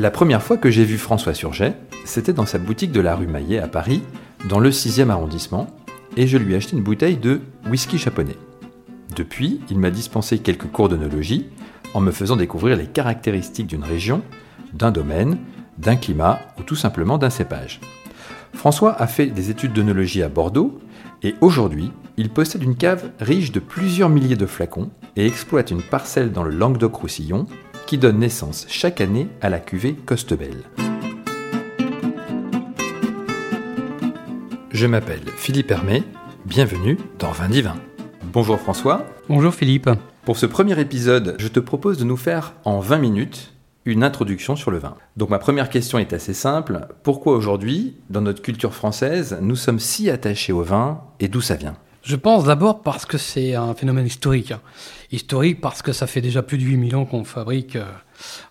La 0.00 0.10
première 0.10 0.42
fois 0.42 0.56
que 0.56 0.70
j'ai 0.70 0.86
vu 0.86 0.96
François 0.96 1.34
Surget, 1.34 1.76
c'était 2.06 2.32
dans 2.32 2.46
sa 2.46 2.56
boutique 2.56 2.90
de 2.90 3.02
la 3.02 3.14
rue 3.14 3.26
Maillet 3.26 3.58
à 3.58 3.68
Paris, 3.68 4.00
dans 4.48 4.58
le 4.58 4.70
6e 4.70 5.10
arrondissement, 5.10 5.66
et 6.16 6.26
je 6.26 6.38
lui 6.38 6.54
ai 6.54 6.56
acheté 6.56 6.74
une 6.74 6.82
bouteille 6.82 7.18
de 7.18 7.42
whisky 7.68 7.98
japonais. 7.98 8.38
Depuis, 9.14 9.60
il 9.68 9.78
m'a 9.78 9.90
dispensé 9.90 10.38
quelques 10.38 10.68
cours 10.68 10.88
d'œnologie 10.88 11.50
en 11.92 12.00
me 12.00 12.12
faisant 12.12 12.36
découvrir 12.36 12.78
les 12.78 12.86
caractéristiques 12.86 13.66
d'une 13.66 13.84
région, 13.84 14.22
d'un 14.72 14.90
domaine, 14.90 15.36
d'un 15.76 15.96
climat 15.96 16.38
ou 16.58 16.62
tout 16.62 16.76
simplement 16.76 17.18
d'un 17.18 17.28
cépage. 17.28 17.78
François 18.54 18.94
a 18.94 19.06
fait 19.06 19.26
des 19.26 19.50
études 19.50 19.74
d'œnologie 19.74 20.22
à 20.22 20.30
Bordeaux 20.30 20.80
et 21.22 21.34
aujourd'hui, 21.42 21.92
il 22.16 22.30
possède 22.30 22.62
une 22.62 22.76
cave 22.76 23.10
riche 23.20 23.52
de 23.52 23.60
plusieurs 23.60 24.08
milliers 24.08 24.34
de 24.36 24.46
flacons 24.46 24.88
et 25.16 25.26
exploite 25.26 25.70
une 25.70 25.82
parcelle 25.82 26.32
dans 26.32 26.42
le 26.42 26.56
Languedoc-Roussillon 26.56 27.46
qui 27.90 27.98
donne 27.98 28.20
naissance 28.20 28.66
chaque 28.68 29.00
année 29.00 29.26
à 29.40 29.50
la 29.50 29.58
cuvée 29.58 29.94
Costebel. 29.94 30.54
Je 34.70 34.86
m'appelle 34.86 35.24
Philippe 35.36 35.72
Hermé, 35.72 36.04
bienvenue 36.46 36.98
dans 37.18 37.32
Vin 37.32 37.48
Divin. 37.48 37.74
Bonjour 38.32 38.60
François. 38.60 39.06
Bonjour 39.28 39.52
Philippe. 39.52 39.90
Pour 40.24 40.38
ce 40.38 40.46
premier 40.46 40.78
épisode, 40.78 41.34
je 41.40 41.48
te 41.48 41.58
propose 41.58 41.98
de 41.98 42.04
nous 42.04 42.16
faire 42.16 42.52
en 42.64 42.78
20 42.78 42.98
minutes 42.98 43.54
une 43.84 44.04
introduction 44.04 44.54
sur 44.54 44.70
le 44.70 44.78
vin. 44.78 44.94
Donc 45.16 45.30
ma 45.30 45.40
première 45.40 45.68
question 45.68 45.98
est 45.98 46.12
assez 46.12 46.32
simple. 46.32 46.86
Pourquoi 47.02 47.34
aujourd'hui, 47.34 47.96
dans 48.08 48.20
notre 48.20 48.40
culture 48.40 48.72
française, 48.72 49.36
nous 49.42 49.56
sommes 49.56 49.80
si 49.80 50.10
attachés 50.10 50.52
au 50.52 50.62
vin 50.62 51.00
et 51.18 51.26
d'où 51.26 51.40
ça 51.40 51.56
vient? 51.56 51.74
Je 52.02 52.16
pense 52.16 52.44
d'abord 52.44 52.82
parce 52.82 53.04
que 53.04 53.18
c'est 53.18 53.54
un 53.54 53.74
phénomène 53.74 54.06
historique. 54.06 54.54
Historique 55.12 55.60
parce 55.60 55.82
que 55.82 55.92
ça 55.92 56.06
fait 56.06 56.20
déjà 56.20 56.42
plus 56.42 56.56
de 56.56 56.62
8000 56.62 56.96
ans 56.96 57.04
qu'on 57.04 57.24
fabrique, 57.24 57.76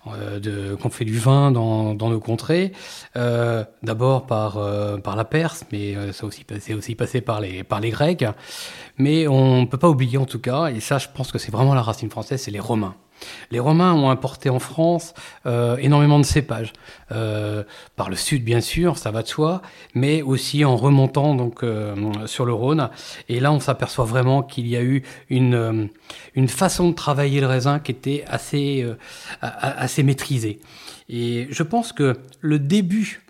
euh, 0.08 0.76
qu'on 0.78 0.90
fait 0.90 1.06
du 1.06 1.18
vin 1.18 1.52
dans, 1.52 1.96
nos 1.96 2.20
contrées. 2.20 2.74
Euh, 3.16 3.64
d'abord 3.82 4.28
par, 4.28 4.58
euh, 4.58 4.98
par 4.98 5.16
la 5.16 5.26
Perse, 5.26 5.66
mais 5.72 5.96
ça 6.14 6.26
aussi, 6.26 6.46
c'est 6.60 6.74
aussi 6.74 6.94
passé 6.96 7.22
par 7.22 7.42
les, 7.42 7.64
par 7.64 7.80
les 7.80 7.90
Grecs. 7.90 8.26
Mais 8.98 9.28
on 9.28 9.62
ne 9.62 9.66
peut 9.66 9.78
pas 9.78 9.90
oublier 9.90 10.18
en 10.18 10.26
tout 10.26 10.40
cas, 10.40 10.68
et 10.68 10.80
ça 10.80 11.00
je 11.00 11.08
pense 11.14 11.32
que 11.32 11.40
c'est 11.40 11.52
vraiment 11.52 11.74
la 11.74 11.82
racine 11.82 12.10
française, 12.10 12.42
c'est 12.42 12.52
les 12.52 12.60
Romains. 12.60 12.96
Les 13.52 13.60
Romains 13.60 13.94
ont 13.94 14.10
importé 14.10 14.50
en 14.50 14.60
France 14.60 15.14
euh, 15.46 15.78
énormément 15.78 16.20
de 16.20 16.26
cépages, 16.26 16.74
euh, 17.12 17.64
par 17.96 18.10
le 18.10 18.16
sud 18.16 18.44
bien 18.44 18.62
sûr, 18.62 18.98
ça 18.98 19.12
va 19.12 19.24
de 19.24 19.28
soi, 19.28 19.62
mais 19.96 20.22
aussi 20.22 20.66
en 20.66 20.76
remontant 20.76 21.36
donc 21.36 21.64
euh, 21.64 21.96
sur 22.26 22.46
le 22.46 22.54
Rhône. 22.54 22.90
Et 23.28 23.40
là, 23.40 23.52
on 23.52 23.60
s'aperçoit 23.60 24.06
vraiment 24.06 24.44
qu'il 24.44 24.68
y 24.68 24.78
a 24.78 24.82
eu 24.82 25.04
une, 25.30 25.90
une 26.36 26.48
façon 26.48 26.90
de 26.90 26.96
travailler 26.96 27.42
le 27.42 27.48
raisin 27.48 27.80
qui 27.80 27.92
était 27.92 28.24
assez, 28.28 28.86
assez 29.42 30.04
maîtrisée. 30.04 30.60
Et 31.10 31.48
je 31.50 31.64
pense 31.64 31.92
que 31.92 32.18
le 32.42 32.60
début 32.60 33.22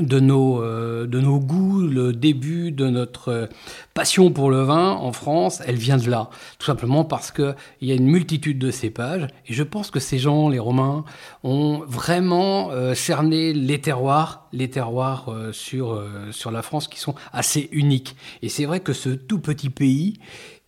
de 0.00 0.20
nos, 0.20 0.62
euh, 0.62 1.06
de 1.06 1.20
nos 1.20 1.38
goûts, 1.38 1.80
le 1.80 2.12
début 2.12 2.72
de 2.72 2.88
notre 2.88 3.28
euh, 3.28 3.46
passion 3.94 4.30
pour 4.30 4.50
le 4.50 4.62
vin 4.62 4.92
en 4.92 5.12
France, 5.12 5.62
elle 5.66 5.76
vient 5.76 5.96
de 5.96 6.10
là. 6.10 6.30
Tout 6.58 6.66
simplement 6.66 7.04
parce 7.04 7.30
qu'il 7.30 7.54
y 7.82 7.92
a 7.92 7.94
une 7.94 8.06
multitude 8.06 8.58
de 8.58 8.70
cépages. 8.70 9.26
Et 9.46 9.54
je 9.54 9.62
pense 9.62 9.90
que 9.90 10.00
ces 10.00 10.18
gens, 10.18 10.48
les 10.48 10.58
Romains, 10.58 11.04
ont 11.42 11.82
vraiment 11.86 12.70
euh, 12.70 12.94
cerné 12.94 13.52
les 13.52 13.80
terroirs, 13.80 14.48
les 14.52 14.70
terroirs 14.70 15.34
sur, 15.52 16.02
sur 16.30 16.50
la 16.50 16.62
France 16.62 16.88
qui 16.88 16.98
sont 16.98 17.14
assez 17.32 17.68
uniques. 17.72 18.16
Et 18.42 18.48
c'est 18.48 18.64
vrai 18.64 18.80
que 18.80 18.92
ce 18.92 19.10
tout 19.10 19.38
petit 19.38 19.70
pays, 19.70 20.18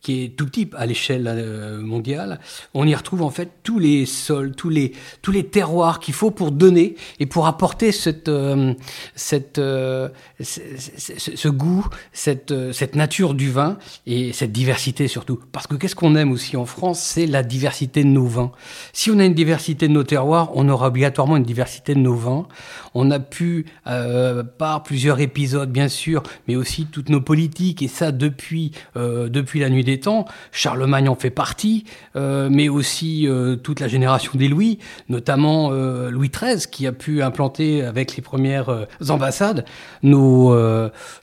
qui 0.03 0.25
est 0.25 0.29
tout 0.37 0.47
type 0.47 0.75
à 0.79 0.87
l'échelle 0.87 1.27
euh, 1.29 1.81
mondiale, 1.81 2.41
on 2.73 2.87
y 2.87 2.95
retrouve 2.95 3.23
en 3.23 3.31
fait 3.31 3.51
tous 3.63 3.79
les 3.79 4.07
sols, 4.07 4.55
tous 4.55 4.71
les, 4.71 4.93
tous 5.21 5.31
les 5.31 5.45
terroirs 5.45 6.01
qu'il 6.01 6.15
faut 6.15 6.31
pour 6.31 6.53
donner 6.53 6.95
et 7.19 7.27
pour 7.27 7.47
apporter 7.47 7.93
cette, 7.93 8.29
euh, 8.29 8.73
cette, 9.15 9.59
euh, 9.59 10.09
ce, 10.41 11.49
goût, 11.49 11.87
cette, 12.13 12.73
cette 12.73 12.95
nature 12.95 13.35
du 13.35 13.51
vin 13.51 13.77
et 14.07 14.33
cette 14.33 14.53
diversité 14.53 15.07
surtout. 15.07 15.39
Parce 15.53 15.67
que 15.67 15.75
qu'est-ce 15.75 15.97
qu'on 15.97 16.17
aime 16.17 16.33
aussi 16.33 16.57
en 16.57 16.67
France, 16.67 17.01
c'est 17.01 17.27
la 17.27 17.43
diversité 17.43 18.03
de 18.03 18.09
nos 18.09 18.27
vins. 18.27 18.53
Si 18.95 19.11
on 19.11 19.19
a 19.19 19.25
une 19.25 19.35
diversité 19.35 19.87
de 19.87 19.93
nos 19.93 20.05
terroirs, 20.05 20.51
on 20.55 20.69
aura 20.69 20.89
obligatoirement 20.89 21.37
une 21.37 21.45
diversité 21.45 21.95
de 21.95 22.01
nos 22.01 22.15
vins. 22.15 22.49
On 22.95 23.11
a 23.11 23.21
pu, 23.21 23.67
par 23.85 24.83
plusieurs 24.83 25.21
épisodes 25.21 25.71
bien 25.71 25.89
sûr, 25.89 26.23
mais 26.49 26.57
aussi 26.57 26.87
toutes 26.87 27.09
nos 27.09 27.21
politiques, 27.21 27.83
et 27.83 27.89
ça 27.89 28.13
depuis, 28.13 28.73
depuis 28.97 29.61
la 29.61 29.69
nuit 29.69 29.85
des 29.85 29.90
temps. 29.99 30.27
Charlemagne 30.53 31.09
en 31.09 31.15
fait 31.15 31.31
partie, 31.31 31.85
euh, 32.17 32.49
mais 32.51 32.69
aussi 32.69 33.27
euh, 33.27 33.57
toute 33.57 33.81
la 33.81 33.89
génération 33.89 34.33
des 34.35 34.49
Louis, 34.49 34.79
notamment 35.09 35.71
euh, 35.73 36.11
Louis 36.11 36.31
XIII, 36.31 36.67
qui 36.71 36.87
a 36.87 36.93
pu 36.93 37.23
implanter 37.23 37.83
avec 37.83 38.17
les 38.17 38.23
premières 38.23 38.87
ambassades 39.09 39.65
nos, 40.03 40.55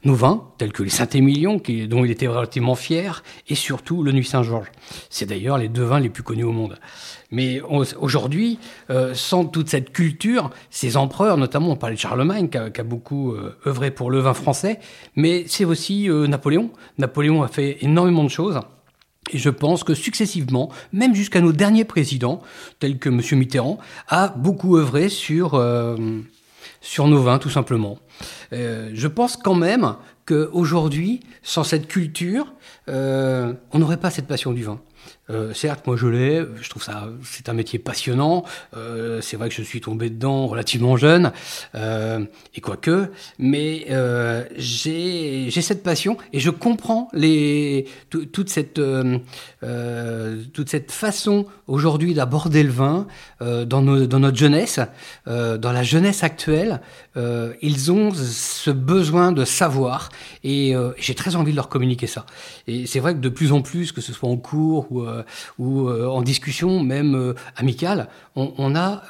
nos 0.04 0.16
vins, 0.16 0.44
tels 0.58 0.72
que 0.72 0.84
les 0.84 0.90
Saint-Émilion, 0.90 1.62
dont 1.88 2.06
il 2.06 2.12
était 2.12 2.28
relativement 2.28 2.76
fier, 2.76 3.24
et 3.48 3.56
surtout 3.56 4.04
le 4.04 4.12
Nuit 4.12 4.26
Saint-Georges. 4.26 4.72
C'est 5.10 5.26
d'ailleurs 5.26 5.58
les 5.58 5.70
deux 5.70 5.84
vins 5.84 6.00
les 6.00 6.10
plus 6.10 6.24
connus 6.24 6.44
au 6.44 6.52
monde. 6.52 6.78
Mais 7.30 7.62
aujourd'hui, 8.00 8.58
sans 9.14 9.46
toute 9.46 9.70
cette 9.70 9.92
culture, 9.92 10.50
ces 10.70 10.96
empereurs, 10.96 11.38
notamment 11.38 11.72
on 11.72 11.76
parlait 11.76 11.96
de 11.96 12.00
Charlemagne, 12.00 12.50
qui 12.50 12.58
a, 12.58 12.84
beaucoup 12.84 13.36
œuvré 13.66 13.92
pour 13.92 14.12
le 14.12 14.20
vin 14.20 14.34
français, 14.34 14.80
mais 15.16 15.44
c'est 15.48 15.66
aussi 15.66 16.08
Napoléon. 16.10 16.70
Napoléon 16.98 17.44
a 17.44 17.48
fait 17.48 17.78
énormément 17.82 18.24
de 18.24 18.30
choses. 18.30 18.57
Et 19.32 19.38
je 19.38 19.50
pense 19.50 19.84
que 19.84 19.94
successivement, 19.94 20.70
même 20.94 21.14
jusqu'à 21.16 21.42
nos 21.42 21.52
derniers 21.52 21.86
présidents, 21.86 22.42
tels 22.80 22.98
que 22.98 23.10
M. 23.10 23.22
Mitterrand, 23.40 23.78
a 24.08 24.30
beaucoup 24.30 24.78
œuvré 24.78 25.10
sur, 25.10 25.56
euh, 25.56 25.96
sur 26.82 27.08
nos 27.08 27.22
vins, 27.22 27.40
tout 27.40 27.50
simplement. 27.50 28.00
Euh, 28.54 28.90
je 28.94 29.08
pense 29.08 29.38
quand 29.38 29.56
même 29.56 29.96
qu'aujourd'hui, 30.26 31.22
sans 31.44 31.64
cette 31.64 31.88
culture, 31.88 32.54
euh, 32.90 33.54
on 33.72 33.80
n'aurait 33.80 33.98
pas 34.00 34.12
cette 34.12 34.28
passion 34.28 34.54
du 34.54 34.64
vin. 34.64 34.80
Euh, 35.30 35.54
certes, 35.54 35.86
moi 35.88 35.98
je 35.98 36.08
l'ai, 36.08 36.46
je 36.62 36.70
trouve 36.70 36.84
ça, 36.84 37.10
c'est 37.24 37.50
un 37.50 37.54
métier 37.54 37.80
passionnant. 37.80 38.46
Euh, 38.76 39.20
c'est 39.22 39.36
vrai 39.36 39.50
que 39.50 39.56
je 39.56 39.62
suis 39.62 39.82
tombé 39.82 40.10
dedans 40.10 40.48
relativement 40.48 40.96
jeune, 40.96 41.32
euh, 41.76 42.24
et 42.56 42.62
quoique, 42.62 43.12
mais 43.38 43.88
euh, 43.90 44.46
j'ai 44.56 45.52
cette 45.52 45.84
passion 45.84 46.18
et 46.32 46.40
je 46.40 46.50
comprends 46.50 47.10
toute, 48.10 48.50
cette, 48.50 48.80
toute 50.54 50.70
cette 50.70 50.92
façon 50.92 51.46
aujourd'hui 51.68 52.14
d'aborder 52.14 52.64
le 52.64 52.72
vin 52.72 53.08
dans, 53.42 53.66
dans, 53.66 54.20
notre 54.20 54.38
jeunesse, 54.38 54.80
dans 55.26 55.72
la 55.72 55.84
jeunesse 55.84 56.24
actuelle. 56.24 56.80
ils 57.62 57.92
ont 57.92 58.12
ce 58.14 58.72
besoin 58.72 59.34
de 59.34 59.44
savoir 59.44 60.10
et 60.44 60.74
j'ai 60.98 61.16
très 61.16 61.36
envie 61.36 61.52
de 61.52 61.58
leur 61.58 61.70
communiquer 61.70 62.08
ça. 62.08 62.26
Et 62.68 62.86
c'est 62.86 63.00
vrai 63.00 63.14
que 63.14 63.20
de 63.20 63.30
plus 63.30 63.52
en 63.52 63.62
plus, 63.62 63.92
que 63.92 64.02
ce 64.02 64.14
soit 64.14 64.30
en 64.30 64.38
cours 64.38 64.90
ou 64.92 65.06
ou 65.58 65.88
euh, 65.88 66.08
en 66.08 66.22
discussion 66.22 66.84
même 66.84 67.16
euh, 67.16 67.34
amicale, 67.56 68.10
on, 68.36 68.76
a 68.76 69.04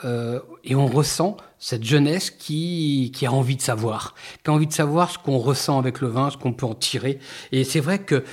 et 0.64 0.76
on 0.76 0.88
ressent 0.88 1.36
cette 1.60 1.84
jeunesse 1.84 2.30
qui, 2.30 3.12
qui 3.14 3.26
a 3.26 3.32
envie 3.32 3.58
de 3.58 3.62
savoir, 3.62 4.16
qui 4.44 4.50
a 4.50 4.54
envie 4.54 4.68
de 4.68 4.74
savoir 4.74 5.12
ce 5.12 5.18
qu'on 5.18 5.38
ressent 5.38 5.78
avec 5.78 6.00
le 6.00 6.08
vin, 6.08 6.30
ce 6.30 6.38
qu'on 6.38 6.54
peut 6.54 6.66
en 6.66 6.76
tirer. 6.76 7.20
Et 7.52 7.66
c'est 7.66 7.82
vrai 7.82 8.00
que, 8.00 8.24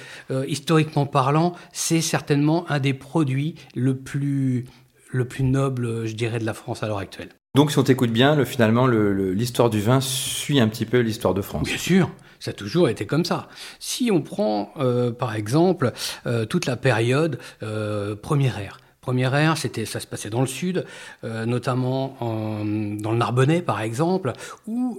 historiquement 0.46 1.06
parlant, 1.06 1.54
c'est 1.72 2.00
certainement 2.00 2.64
un 2.70 2.78
des 2.78 2.94
produits 2.94 3.56
le 3.74 3.96
plus, 3.96 4.66
le 5.10 5.26
plus 5.26 5.42
noble, 5.42 6.06
je 6.06 6.14
dirais, 6.14 6.38
de 6.38 6.46
la 6.46 6.54
France 6.54 6.84
à 6.84 6.86
l'heure 6.86 6.98
actuelle. 6.98 7.30
Donc, 7.54 7.70
si 7.70 7.78
on 7.78 7.84
t'écoute 7.84 8.10
bien, 8.10 8.34
le, 8.34 8.44
finalement, 8.44 8.88
l'histoire 8.88 9.70
du 9.70 9.80
vin 9.80 10.00
suit 10.00 10.58
un 10.58 10.66
petit 10.66 10.86
peu 10.86 10.98
l'histoire 10.98 11.34
de 11.34 11.42
France. 11.42 11.68
Bien 11.68 11.78
sûr, 11.78 12.10
ça 12.40 12.50
a 12.50 12.54
toujours 12.54 12.88
été 12.88 13.06
comme 13.06 13.24
ça. 13.24 13.48
Si 13.78 14.10
on 14.10 14.22
prend, 14.22 14.72
euh, 14.78 15.12
par 15.12 15.36
exemple, 15.36 15.92
euh, 16.26 16.46
toute 16.46 16.66
la 16.66 16.76
période 16.76 17.38
euh, 17.62 18.16
première 18.16 18.58
ère, 18.58 18.78
Première 19.00 19.34
ère, 19.34 19.58
c'était, 19.58 19.84
ça 19.84 20.00
se 20.00 20.06
passait 20.06 20.30
dans 20.30 20.40
le 20.40 20.46
sud, 20.46 20.86
notamment 21.22 22.16
dans 22.22 23.12
le 23.12 23.18
Narbonnais 23.18 23.60
par 23.60 23.82
exemple, 23.82 24.32
où 24.66 24.98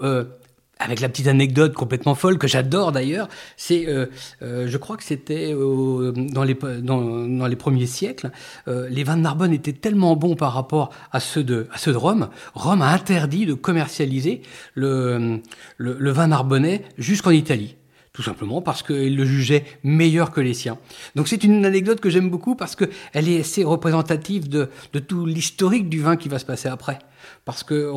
avec 0.80 1.00
la 1.00 1.10
petite 1.10 1.28
anecdote 1.28 1.74
complètement 1.74 2.16
folle 2.16 2.38
que 2.38 2.48
j'adore 2.48 2.92
d'ailleurs, 2.92 3.30
c'est, 3.58 3.88
euh, 3.88 4.08
euh, 4.42 4.68
je 4.68 4.78
crois 4.78 4.98
que 4.98 5.04
c'était 5.04 5.54
dans, 5.54 6.44
les, 6.44 6.54
dans, 6.82 7.48
les 7.48 7.56
premiers 7.56 7.86
siècles, 7.86 8.32
euh, 8.68 8.88
les 8.90 9.04
vins 9.04 9.18
de 9.18 9.22
Narbonne 9.22 9.54
étaient 9.54 9.74
tellement 9.74 10.16
bons 10.16 10.36
par 10.36 10.54
rapport 10.54 10.92
à 11.12 11.20
ceux 11.20 11.44
de, 11.44 11.68
à 11.72 11.78
ceux 11.78 11.92
de 11.92 11.98
Rome, 11.98 12.30
Rome 12.54 12.82
a 12.82 12.92
interdit 12.92 13.46
de 13.46 13.54
commercialiser 13.54 14.42
le, 14.74 15.42
le, 15.78 15.96
le 15.98 16.12
vin 16.12 16.28
narbonnais 16.28 16.84
jusqu'en 16.98 17.32
Italie. 17.32 17.76
Tout 18.16 18.24
simplement 18.24 18.62
parce 18.62 18.82
qu'il 18.82 19.18
le 19.18 19.26
jugeait 19.26 19.66
meilleur 19.84 20.32
que 20.32 20.40
les 20.40 20.54
siens. 20.54 20.78
Donc 21.16 21.28
c'est 21.28 21.44
une 21.44 21.66
anecdote 21.66 22.00
que 22.00 22.10
j'aime 22.10 22.30
beaucoup 22.30 22.56
parce 22.56 22.78
qu'elle 22.78 23.28
est 23.28 23.42
assez 23.42 23.66
représentative 23.66 24.48
de, 24.48 24.70
de 24.94 25.00
tout 25.00 25.26
l'historique 25.26 25.90
du 25.90 26.02
vin 26.02 26.16
qui 26.16 26.30
va 26.30 26.40
se 26.40 26.46
passer 26.46 26.70
après. 26.70 26.98
Parce 27.44 27.64
que 27.64 27.92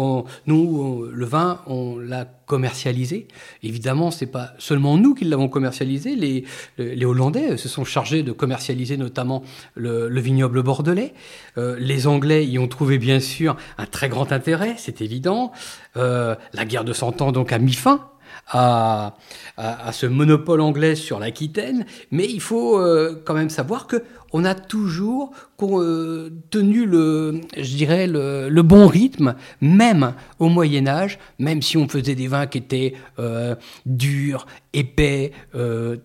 nous, 0.46 1.04
le 1.04 1.26
vin, 1.26 1.60
on 1.66 1.98
l'a 1.98 2.24
commercialisé. 2.46 3.28
Évidemment, 3.62 4.10
c'est 4.10 4.26
pas 4.26 4.54
seulement 4.58 4.96
nous 4.96 5.14
qui 5.14 5.24
l'avons 5.24 5.48
commercialisé. 5.48 6.16
Les, 6.16 6.44
les, 6.78 7.04
Hollandais 7.04 7.56
se 7.56 7.68
sont 7.68 7.84
chargés 7.84 8.22
de 8.22 8.32
commercialiser 8.32 8.96
notamment 8.96 9.42
le, 9.74 10.08
vignoble 10.20 10.62
bordelais. 10.62 11.14
Euh, 11.58 11.76
les 11.78 12.06
Anglais 12.06 12.46
y 12.46 12.58
ont 12.58 12.68
trouvé 12.68 12.98
bien 12.98 13.20
sûr 13.20 13.56
un 13.76 13.86
très 13.86 14.08
grand 14.08 14.32
intérêt, 14.32 14.74
c'est 14.78 15.00
évident. 15.00 15.52
Euh, 15.96 16.34
la 16.54 16.64
guerre 16.64 16.84
de 16.84 16.92
Cent 16.92 17.22
Ans 17.22 17.30
donc 17.30 17.52
a 17.52 17.58
mis 17.58 17.74
fin 17.74 18.10
à, 18.50 19.14
à, 19.56 19.92
ce 19.92 20.06
monopole 20.06 20.60
anglais 20.60 20.94
sur 20.94 21.18
l'Aquitaine, 21.18 21.84
mais 22.10 22.26
il 22.26 22.40
faut 22.40 22.78
euh, 22.78 23.20
quand 23.24 23.34
même 23.34 23.50
savoir 23.50 23.86
que 23.86 24.02
on 24.34 24.44
a 24.44 24.54
toujours 24.54 25.32
euh, 25.62 26.28
tenu 26.50 26.84
le, 26.84 27.40
je 27.56 27.76
dirais, 27.76 28.06
le, 28.06 28.60
bon 28.60 28.86
rythme, 28.86 29.34
même 29.62 30.12
au 30.38 30.50
Moyen 30.50 30.86
Âge, 30.86 31.18
même 31.38 31.62
si 31.62 31.78
on 31.78 31.88
faisait 31.88 32.14
des 32.14 32.28
vins 32.28 32.46
qui 32.46 32.58
étaient 32.58 32.92
euh, 33.18 33.54
durs, 33.86 34.46
épais, 34.74 35.32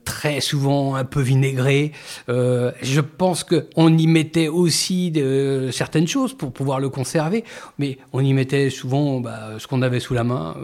très 0.05 0.39
souvent 0.39 0.95
un 0.95 1.03
peu 1.03 1.19
vinaigrés. 1.19 1.91
je 2.29 3.01
pense 3.01 3.43
qu'on 3.43 3.97
y 3.97 4.07
mettait 4.07 4.47
aussi 4.47 5.11
de, 5.11 5.67
certaines 5.73 6.07
choses 6.07 6.33
pour 6.33 6.53
pouvoir 6.53 6.79
le 6.79 6.87
conserver, 6.87 7.43
mais 7.77 7.97
on 8.13 8.21
y 8.21 8.33
mettait 8.33 8.69
souvent 8.69 9.19
bah, 9.19 9.55
ce 9.57 9.67
qu'on 9.67 9.81
avait 9.81 9.99
sous 9.99 10.13
la 10.13 10.23
main 10.23 10.55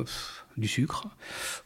du 0.59 0.67
sucre, 0.67 1.07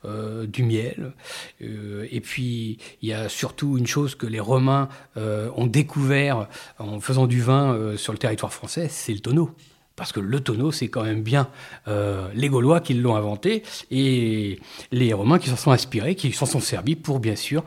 euh, 0.06 0.46
du 0.46 0.64
miel. 0.64 1.14
Euh, 1.62 2.08
et 2.12 2.22
puis, 2.22 2.78
il 3.02 3.10
y 3.10 3.14
a 3.14 3.30
surtout 3.30 3.78
une 3.78 3.88
chose 3.88 4.16
que 4.16 4.26
les 4.26 4.40
Romains 4.40 4.90
euh, 5.18 5.50
ont 5.56 5.68
découvert 5.68 6.48
en 6.80 7.00
faisant 7.00 7.28
du 7.28 7.42
vin 7.42 7.96
sur 7.98 8.14
le 8.14 8.20
territoire 8.20 8.54
français, 8.54 8.88
c'est 8.90 9.14
le 9.14 9.20
tonneau. 9.20 9.52
Parce 9.96 10.12
que 10.12 10.20
le 10.20 10.40
tonneau, 10.40 10.72
c'est 10.72 10.88
quand 10.88 11.04
même 11.04 11.22
bien 11.22 11.50
les 11.86 12.50
Gaulois 12.50 12.82
qui 12.82 12.96
l'ont 12.96 13.16
inventé 13.16 13.62
et 13.92 14.60
les 14.92 15.14
Romains 15.14 15.38
qui 15.38 15.50
s'en 15.50 15.56
sont 15.56 15.72
inspirés, 15.72 16.16
qui 16.16 16.32
s'en 16.32 16.48
sont 16.48 16.60
servis 16.60 16.96
pour, 16.96 17.20
bien 17.20 17.36
sûr, 17.36 17.64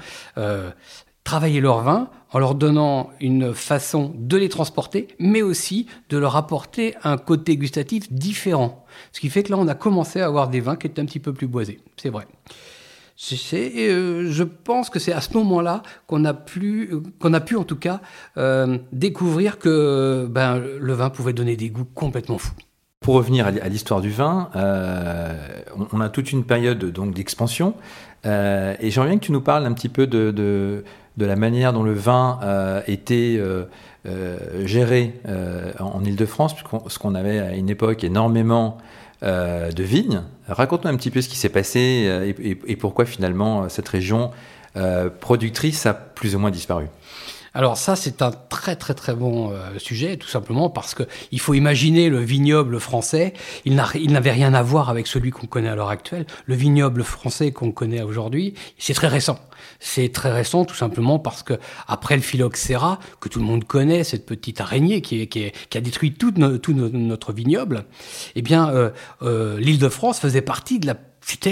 travailler 1.27 1.61
leur 1.61 1.83
vin 1.83 2.09
en 2.33 2.39
leur 2.39 2.55
donnant 2.55 3.11
une 3.21 3.53
façon 3.53 4.15
de 4.17 4.37
les 4.37 4.49
transporter, 4.49 5.09
mais 5.19 5.43
aussi 5.43 5.87
de 6.09 6.19
leur 6.19 6.37
apporter 6.37 6.95
un 7.03 7.19
côté 7.19 7.57
gustatif 7.57 8.11
différent. 8.13 8.87
Ce 9.13 9.21
qui 9.21 9.29
fait 9.29 9.43
que 9.43 9.51
là, 9.51 9.59
on 9.59 9.67
a 9.67 9.75
commencé 9.75 10.21
à 10.21 10.27
avoir 10.27 10.49
des 10.49 10.61
vins 10.61 10.77
qui 10.77 10.87
étaient 10.87 11.03
un 11.03 11.05
petit 11.05 11.19
peu 11.19 11.33
plus 11.33 11.49
boisés. 11.49 11.81
C'est 11.97 12.11
vrai. 12.11 12.27
Euh, 13.55 14.31
je 14.31 14.45
pense 14.45 14.89
que 14.89 14.99
c'est 14.99 15.13
à 15.13 15.21
ce 15.21 15.33
moment-là 15.35 15.83
qu'on 16.07 16.25
a, 16.25 16.35
pu, 16.35 16.91
a 17.23 17.41
pu, 17.41 17.57
en 17.57 17.65
tout 17.65 17.77
cas, 17.77 18.01
euh, 18.37 18.79
découvrir 18.93 19.59
que 19.59 20.29
ben, 20.31 20.59
le 20.59 20.93
vin 20.93 21.11
pouvait 21.11 21.33
donner 21.33 21.57
des 21.57 21.71
goûts 21.71 21.89
complètement 21.95 22.39
fous. 22.39 22.55
Pour 23.01 23.15
revenir 23.15 23.47
à 23.47 23.69
l'histoire 23.69 24.01
du 24.01 24.11
vin, 24.11 24.51
euh, 24.55 25.35
on 25.93 26.01
a 26.01 26.09
toute 26.09 26.33
une 26.33 26.45
période 26.45 26.85
donc 26.93 27.15
d'expansion, 27.15 27.75
et 28.25 28.91
j'aimerais 28.91 29.11
bien 29.11 29.19
que 29.19 29.25
tu 29.25 29.33
nous 29.33 29.41
parles 29.41 29.65
un 29.65 29.73
petit 29.73 29.89
peu 29.89 30.09
de, 30.09 30.83
la 31.25 31.37
manière 31.37 31.73
dont 31.73 31.83
le 31.83 31.95
vin 31.95 32.39
était 32.87 33.41
géré 34.65 35.15
en 35.79 36.05
Ile-de-France, 36.05 36.55
puisqu'on 36.55 37.15
avait 37.15 37.39
à 37.39 37.55
une 37.55 37.71
époque 37.71 38.05
énormément 38.05 38.79
euh, 39.23 39.73
de 39.73 39.83
vignes. 39.83 40.21
Raconte-nous 40.47 40.91
un 40.91 40.97
petit 40.97 41.11
peu 41.11 41.23
ce 41.23 41.31
qui 41.31 41.39
s'est 41.39 41.49
passé 41.49 42.05
euh, 42.07 42.35
et, 42.39 42.77
pourquoi 42.77 43.07
finalement 43.07 43.63
euh, 43.63 43.69
cette 43.71 43.89
région 43.89 44.31
productrice 45.21 45.87
a 45.87 45.95
plus 45.95 46.37
ou 46.37 46.39
moins 46.39 46.51
disparu. 46.51 46.89
Alors 47.55 47.79
ça, 47.79 47.97
c'est 47.97 48.21
un 48.21 48.31
très 48.31 48.77
très 48.77 48.93
très 48.93 49.15
bon 49.15 49.55
sujet, 49.79 50.19
tout 50.19 50.29
simplement 50.29 50.69
parce 50.69 50.93
que 50.93 51.05
il 51.33 51.41
faut 51.41 51.55
imaginer 51.55 52.11
le 52.11 52.19
vignoble 52.19 52.79
français. 52.79 53.33
Il 53.65 53.75
n'avait 53.75 54.33
rien 54.33 54.53
à 54.53 54.63
voir 54.63 54.91
avec 54.91 55.07
celui 55.07 55.31
qu'on 55.31 55.47
connaît 55.47 55.71
à 55.71 55.77
l'heure 55.77 55.89
actuelle. 55.89 56.27
Le 56.45 56.55
vignoble 56.55 57.05
français 57.05 57.53
qu'on 57.53 57.73
connaît 57.73 58.03
aujourd'hui, 58.03 58.53
c'est 58.77 58.93
très 58.93 59.09
récent. 59.09 59.39
C'est 59.81 60.13
très 60.13 60.33
récent 60.33 60.65
tout 60.65 60.75
simplement 60.75 61.19
parce 61.19 61.43
que 61.43 61.55
après 61.87 62.17
le 62.17 62.23
phylloxéra, 62.23 62.99
que 63.21 63.29
tout 63.29 63.39
le 63.39 63.45
monde 63.45 63.65
connaît, 63.65 64.05
cette 64.05 64.27
petite 64.27 64.61
araignée 64.61 65.01
qui, 65.01 65.53
a 65.75 65.81
détruit 65.81 66.15
tout, 66.15 66.33
notre 66.37 67.33
vignoble, 67.33 67.85
eh 68.35 68.43
bien, 68.43 68.71
euh, 68.71 68.91
euh, 69.23 69.59
l'île 69.59 69.79
de 69.79 69.89
France 69.89 70.21
faisait 70.21 70.43
partie 70.43 70.79
de 70.79 70.87
la 70.87 70.95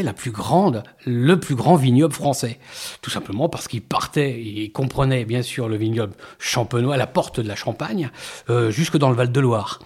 la 0.03 0.12
plus 0.12 0.31
grande, 0.31 0.82
le 1.05 1.38
plus 1.38 1.55
grand 1.55 1.76
vignoble 1.76 2.15
français. 2.15 2.59
Tout 3.03 3.11
simplement 3.11 3.49
parce 3.49 3.69
qu'il 3.69 3.82
partait, 3.82 4.41
il 4.41 4.73
comprenait 4.73 5.25
bien 5.25 5.43
sûr 5.43 5.69
le 5.69 5.76
vignoble 5.76 6.15
champenois, 6.38 6.97
la 6.97 7.06
porte 7.06 7.41
de 7.41 7.49
la 7.49 7.56
Champagne, 7.56 8.11
euh, 8.50 8.71
jusque 8.71 8.97
dans 8.97 9.11
le 9.11 9.17
Val-de-Loire. 9.17 9.81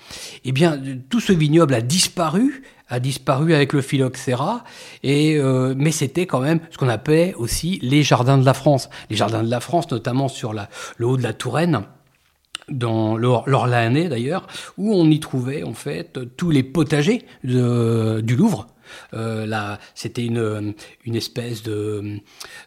Eh 0.44 0.52
bien, 0.52 0.80
tout 1.08 1.20
ce 1.20 1.32
vignoble 1.32 1.74
a 1.74 1.80
disparu 1.80 2.62
a 2.88 3.00
disparu 3.00 3.54
avec 3.54 3.72
le 3.72 3.80
phylloxéra, 3.80 4.64
et, 5.02 5.36
euh, 5.36 5.74
mais 5.76 5.90
c'était 5.90 6.26
quand 6.26 6.40
même 6.40 6.60
ce 6.70 6.78
qu'on 6.78 6.88
appelait 6.88 7.34
aussi 7.34 7.78
les 7.82 8.02
jardins 8.02 8.38
de 8.38 8.44
la 8.44 8.54
France. 8.54 8.88
Les 9.10 9.16
jardins 9.16 9.42
de 9.42 9.50
la 9.50 9.60
France, 9.60 9.90
notamment 9.90 10.28
sur 10.28 10.52
la, 10.52 10.68
le 10.96 11.06
haut 11.06 11.16
de 11.16 11.22
la 11.22 11.32
Touraine, 11.32 11.82
dans 12.68 13.16
l'Orléanais 13.16 14.08
d'ailleurs, 14.08 14.46
où 14.76 14.94
on 14.94 15.10
y 15.10 15.20
trouvait 15.20 15.62
en 15.62 15.72
fait 15.72 16.18
tous 16.36 16.50
les 16.50 16.62
potagers 16.62 17.24
du 17.42 18.36
Louvre. 18.36 18.66
Euh, 19.14 19.46
là, 19.46 19.78
c'était 19.94 20.24
une, 20.24 20.74
une 21.04 21.14
espèce 21.14 21.62
de, 21.62 22.20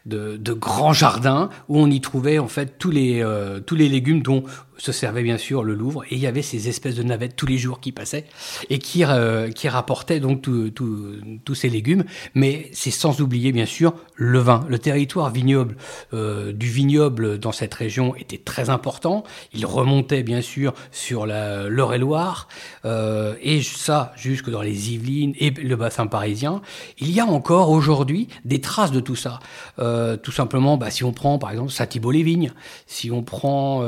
de, 0.06 0.36
de, 0.36 0.52
grand 0.52 0.92
jardin 0.92 1.50
où 1.68 1.78
on 1.78 1.90
y 1.90 2.00
trouvait 2.00 2.38
en 2.38 2.46
fait 2.46 2.78
tous 2.78 2.90
les, 2.90 3.22
euh, 3.22 3.60
tous 3.60 3.74
les 3.74 3.88
légumes 3.88 4.22
dont 4.22 4.44
se 4.78 4.92
servait 4.92 5.22
bien 5.22 5.38
sûr 5.38 5.62
le 5.62 5.74
Louvre 5.74 6.04
et 6.04 6.14
il 6.14 6.18
y 6.18 6.26
avait 6.26 6.42
ces 6.42 6.68
espèces 6.68 6.94
de 6.94 7.02
navettes 7.02 7.36
tous 7.36 7.46
les 7.46 7.58
jours 7.58 7.80
qui 7.80 7.92
passaient 7.92 8.24
et 8.70 8.78
qui, 8.78 9.04
euh, 9.04 9.50
qui 9.50 9.68
rapportaient 9.68 10.20
donc 10.20 10.42
tous 10.42 11.54
ces 11.54 11.68
légumes. 11.68 12.04
Mais 12.34 12.70
c'est 12.72 12.90
sans 12.90 13.20
oublier 13.20 13.52
bien 13.52 13.66
sûr 13.66 13.94
le 14.14 14.38
vin. 14.38 14.64
Le 14.68 14.78
territoire 14.78 15.30
vignoble 15.30 15.76
euh, 16.14 16.52
du 16.52 16.68
vignoble 16.68 17.38
dans 17.38 17.52
cette 17.52 17.74
région 17.74 18.14
était 18.16 18.38
très 18.38 18.70
important. 18.70 19.24
Il 19.52 19.66
remontait 19.66 20.22
bien 20.22 20.40
sûr 20.40 20.74
sur 20.90 21.26
la 21.26 21.68
l'Eure-et-Loire 21.68 22.48
euh, 22.84 23.34
et 23.42 23.62
ça 23.62 24.12
jusque 24.16 24.50
dans 24.50 24.62
les 24.62 24.92
Yvelines 24.92 25.34
et 25.38 25.50
le 25.50 25.76
bassin 25.76 26.06
parisien. 26.06 26.62
Il 26.98 27.10
y 27.10 27.20
a 27.20 27.26
encore 27.26 27.70
aujourd'hui 27.70 28.28
des 28.44 28.60
traces 28.60 28.92
de 28.92 29.00
tout 29.00 29.16
ça. 29.16 29.38
tout 30.22 30.32
simplement, 30.32 30.76
bah, 30.76 30.90
si 30.90 31.04
on 31.04 31.12
prend 31.12 31.38
par 31.38 31.50
exemple 31.50 31.70
Saint-Thibault-les-Vignes, 31.70 32.52
si 32.86 33.10
on 33.10 33.22
prend 33.22 33.82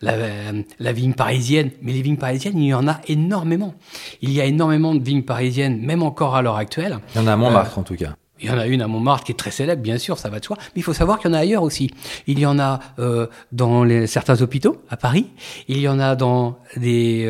la 0.00 0.16
euh, 0.26 0.62
la 0.78 0.92
vigne 0.92 1.14
parisienne. 1.14 1.70
Mais 1.82 1.92
les 1.92 2.02
vignes 2.02 2.16
parisiennes, 2.16 2.58
il 2.58 2.66
y 2.66 2.74
en 2.74 2.88
a 2.88 3.00
énormément. 3.08 3.74
Il 4.22 4.32
y 4.32 4.40
a 4.40 4.44
énormément 4.44 4.94
de 4.94 5.02
vignes 5.02 5.22
parisiennes, 5.22 5.80
même 5.80 6.02
encore 6.02 6.36
à 6.36 6.42
l'heure 6.42 6.56
actuelle. 6.56 6.98
Il 7.14 7.20
y 7.20 7.24
en 7.24 7.26
a 7.26 7.32
à 7.32 7.36
Montmartre, 7.36 7.78
euh, 7.78 7.80
en 7.80 7.84
tout 7.84 7.96
cas. 7.96 8.16
Il 8.38 8.48
y 8.48 8.50
en 8.50 8.58
a 8.58 8.66
une 8.66 8.82
à 8.82 8.86
Montmartre 8.86 9.24
qui 9.24 9.32
est 9.32 9.36
très 9.36 9.50
célèbre, 9.50 9.80
bien 9.80 9.96
sûr, 9.96 10.18
ça 10.18 10.28
va 10.28 10.40
de 10.40 10.44
soi. 10.44 10.56
Mais 10.58 10.80
il 10.80 10.82
faut 10.82 10.92
savoir 10.92 11.18
qu'il 11.18 11.30
y 11.30 11.34
en 11.34 11.36
a 11.36 11.40
ailleurs 11.40 11.62
aussi. 11.62 11.90
Il 12.26 12.38
y 12.38 12.44
en 12.44 12.58
a 12.58 12.80
euh, 12.98 13.28
dans 13.52 13.82
les, 13.82 14.06
certains 14.06 14.42
hôpitaux 14.42 14.82
à 14.90 14.98
Paris. 14.98 15.30
Il 15.68 15.78
y 15.78 15.88
en 15.88 15.98
a 15.98 16.16
dans 16.16 16.58
des, 16.76 17.26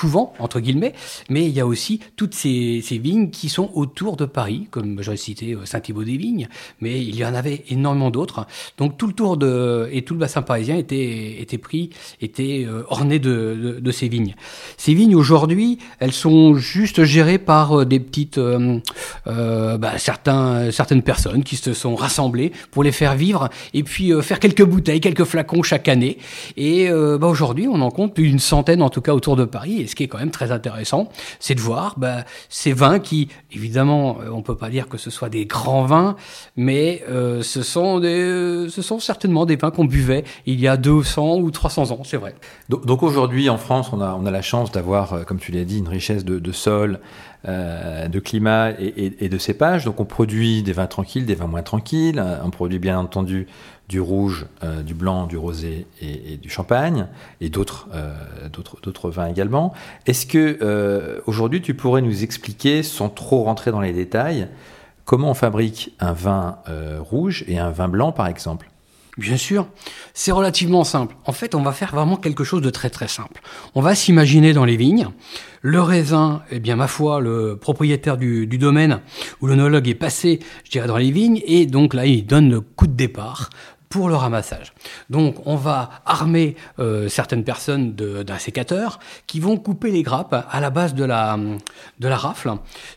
couvent, 0.00 0.32
entre 0.38 0.60
guillemets, 0.60 0.94
mais 1.28 1.44
il 1.44 1.52
y 1.52 1.60
a 1.60 1.66
aussi 1.66 2.00
toutes 2.16 2.34
ces, 2.34 2.80
vignes 3.02 3.28
qui 3.28 3.50
sont 3.50 3.70
autour 3.74 4.16
de 4.16 4.24
Paris, 4.24 4.66
comme 4.70 5.02
j'aurais 5.02 5.18
cité 5.18 5.52
euh, 5.52 5.66
Saint-Thibaud-des-Vignes, 5.66 6.48
mais 6.80 7.04
il 7.04 7.14
y 7.16 7.22
en 7.22 7.34
avait 7.34 7.64
énormément 7.68 8.10
d'autres. 8.10 8.46
Donc 8.78 8.96
tout 8.96 9.06
le 9.06 9.12
tour 9.12 9.36
de, 9.36 9.90
et 9.92 10.00
tout 10.00 10.14
le 10.14 10.20
bassin 10.20 10.40
parisien 10.40 10.78
était, 10.78 11.36
était 11.38 11.58
pris, 11.58 11.90
était 12.22 12.64
euh, 12.66 12.82
orné 12.88 13.18
de, 13.18 13.78
de, 13.78 13.90
ces 13.92 14.08
vignes. 14.08 14.34
Ces 14.78 14.94
vignes, 14.94 15.14
aujourd'hui, 15.14 15.76
elles 15.98 16.14
sont 16.14 16.54
juste 16.54 17.04
gérées 17.04 17.38
par 17.38 17.80
euh, 17.80 17.84
des 17.84 18.00
petites, 18.00 18.38
euh, 18.38 18.80
bah, 19.26 19.98
certaines 19.98 21.02
personnes 21.02 21.44
qui 21.44 21.56
se 21.56 21.74
sont 21.74 21.94
rassemblées 21.94 22.52
pour 22.70 22.84
les 22.84 22.92
faire 22.92 23.16
vivre 23.16 23.50
et 23.74 23.82
puis 23.82 24.12
faire 24.22 24.40
quelques 24.40 24.64
bouteilles, 24.64 25.02
quelques 25.02 25.24
flacons 25.24 25.62
chaque 25.62 25.88
année. 25.88 26.16
Et 26.56 26.88
bah, 26.90 27.26
aujourd'hui, 27.26 27.68
on 27.68 27.80
en 27.82 27.90
compte 27.90 28.14
plus 28.14 28.28
d'une 28.28 28.38
centaine, 28.38 28.80
en 28.80 28.88
tout 28.88 29.02
cas, 29.02 29.12
autour 29.12 29.36
de 29.36 29.44
Paris 29.44 29.89
ce 29.90 29.94
qui 29.94 30.04
est 30.04 30.08
quand 30.08 30.18
même 30.18 30.30
très 30.30 30.52
intéressant, 30.52 31.08
c'est 31.38 31.54
de 31.54 31.60
voir 31.60 31.94
bah, 31.98 32.24
ces 32.48 32.72
vins 32.72 32.98
qui, 32.98 33.28
évidemment, 33.52 34.18
euh, 34.22 34.30
on 34.32 34.42
peut 34.42 34.56
pas 34.56 34.70
dire 34.70 34.88
que 34.88 34.98
ce 34.98 35.10
soit 35.10 35.28
des 35.28 35.46
grands 35.46 35.84
vins, 35.84 36.16
mais 36.56 37.02
euh, 37.08 37.42
ce, 37.42 37.62
sont 37.62 38.00
des, 38.00 38.20
euh, 38.20 38.68
ce 38.68 38.82
sont 38.82 39.00
certainement 39.00 39.46
des 39.46 39.56
vins 39.56 39.70
qu'on 39.70 39.84
buvait 39.84 40.24
il 40.46 40.60
y 40.60 40.68
a 40.68 40.76
200 40.76 41.38
ou 41.38 41.50
300 41.50 41.90
ans, 41.90 42.02
c'est 42.04 42.16
vrai. 42.16 42.34
Donc, 42.68 43.02
aujourd'hui, 43.02 43.50
en 43.50 43.58
France, 43.58 43.90
on 43.92 44.00
a, 44.00 44.16
on 44.18 44.24
a 44.26 44.30
la 44.30 44.42
chance 44.42 44.70
d'avoir, 44.72 45.24
comme 45.26 45.38
tu 45.38 45.52
l'as 45.52 45.64
dit, 45.64 45.78
une 45.78 45.88
richesse 45.88 46.24
de, 46.24 46.52
sol, 46.52 47.00
de 47.46 48.18
climat 48.18 48.70
et, 48.70 49.24
et, 49.24 49.28
de 49.28 49.38
cépages. 49.38 49.84
Donc 49.84 49.98
on 49.98 50.04
produit 50.04 50.62
des 50.62 50.72
vins 50.72 50.86
tranquilles, 50.86 51.26
des 51.26 51.34
vins 51.34 51.46
moins 51.46 51.62
tranquilles. 51.62 52.22
On 52.44 52.50
produit 52.50 52.78
bien 52.78 52.98
entendu 52.98 53.46
du 53.90 54.00
rouge, 54.00 54.46
euh, 54.62 54.82
du 54.82 54.94
blanc, 54.94 55.26
du 55.26 55.36
rosé 55.36 55.84
et, 56.00 56.36
du 56.36 56.48
champagne, 56.48 57.08
et 57.40 57.50
d'autres 57.50 57.88
euh, 57.92 58.14
d'autres 58.84 59.10
vins 59.10 59.26
également. 59.26 59.74
Est-ce 60.06 60.26
que 60.26 60.58
euh, 60.62 61.18
aujourd'hui 61.26 61.60
tu 61.60 61.74
pourrais 61.74 62.00
nous 62.00 62.22
expliquer, 62.22 62.84
sans 62.84 63.08
trop 63.08 63.42
rentrer 63.42 63.72
dans 63.72 63.80
les 63.82 63.92
détails, 63.92 64.48
Comment 65.06 65.30
on 65.30 65.34
fabrique 65.34 65.92
un 65.98 66.12
vin 66.12 66.58
rouge 67.00 67.42
et 67.48 67.58
un 67.58 67.70
vin 67.70 67.88
blanc, 67.88 68.12
par 68.12 68.28
exemple? 68.28 68.70
Bien 69.18 69.36
sûr, 69.36 69.66
c'est 70.14 70.30
relativement 70.30 70.84
simple. 70.84 71.16
En 71.26 71.32
fait, 71.32 71.56
on 71.56 71.62
va 71.62 71.72
faire 71.72 71.90
vraiment 71.92 72.16
quelque 72.16 72.44
chose 72.44 72.62
de 72.62 72.70
très 72.70 72.90
très 72.90 73.08
simple. 73.08 73.40
On 73.74 73.80
va 73.80 73.96
s'imaginer 73.96 74.52
dans 74.52 74.64
les 74.64 74.76
vignes, 74.76 75.08
le 75.62 75.82
raisin, 75.82 76.42
eh 76.50 76.60
bien 76.60 76.76
ma 76.76 76.86
foi, 76.86 77.20
le 77.20 77.56
propriétaire 77.56 78.16
du, 78.16 78.46
domaine 78.46 79.00
où 79.40 79.48
l'onologue 79.48 79.88
est 79.88 79.94
passé, 79.94 80.38
je 80.64 80.70
dirais, 80.70 80.86
dans 80.86 80.96
les 80.96 81.10
vignes, 81.10 81.42
et 81.44 81.66
donc 81.66 81.92
là, 81.92 82.06
il 82.06 82.24
donne 82.24 82.50
le 82.50 82.60
coup 82.60 82.86
de 82.86 82.92
départ 82.92 83.50
pour 83.90 84.08
le 84.08 84.14
ramassage. 84.14 84.72
Donc 85.10 85.46
on 85.46 85.56
va 85.56 85.90
armer 86.06 86.56
euh, 86.78 87.08
certaines 87.08 87.44
personnes 87.44 87.94
d'un 87.94 88.38
sécateur 88.38 89.00
qui 89.26 89.40
vont 89.40 89.58
couper 89.58 89.90
les 89.90 90.02
grappes 90.02 90.46
à 90.48 90.60
la 90.60 90.70
base 90.70 90.94
de 90.94 91.04
la, 91.04 91.38
de 91.98 92.08
la 92.08 92.16
rafle, 92.16 92.52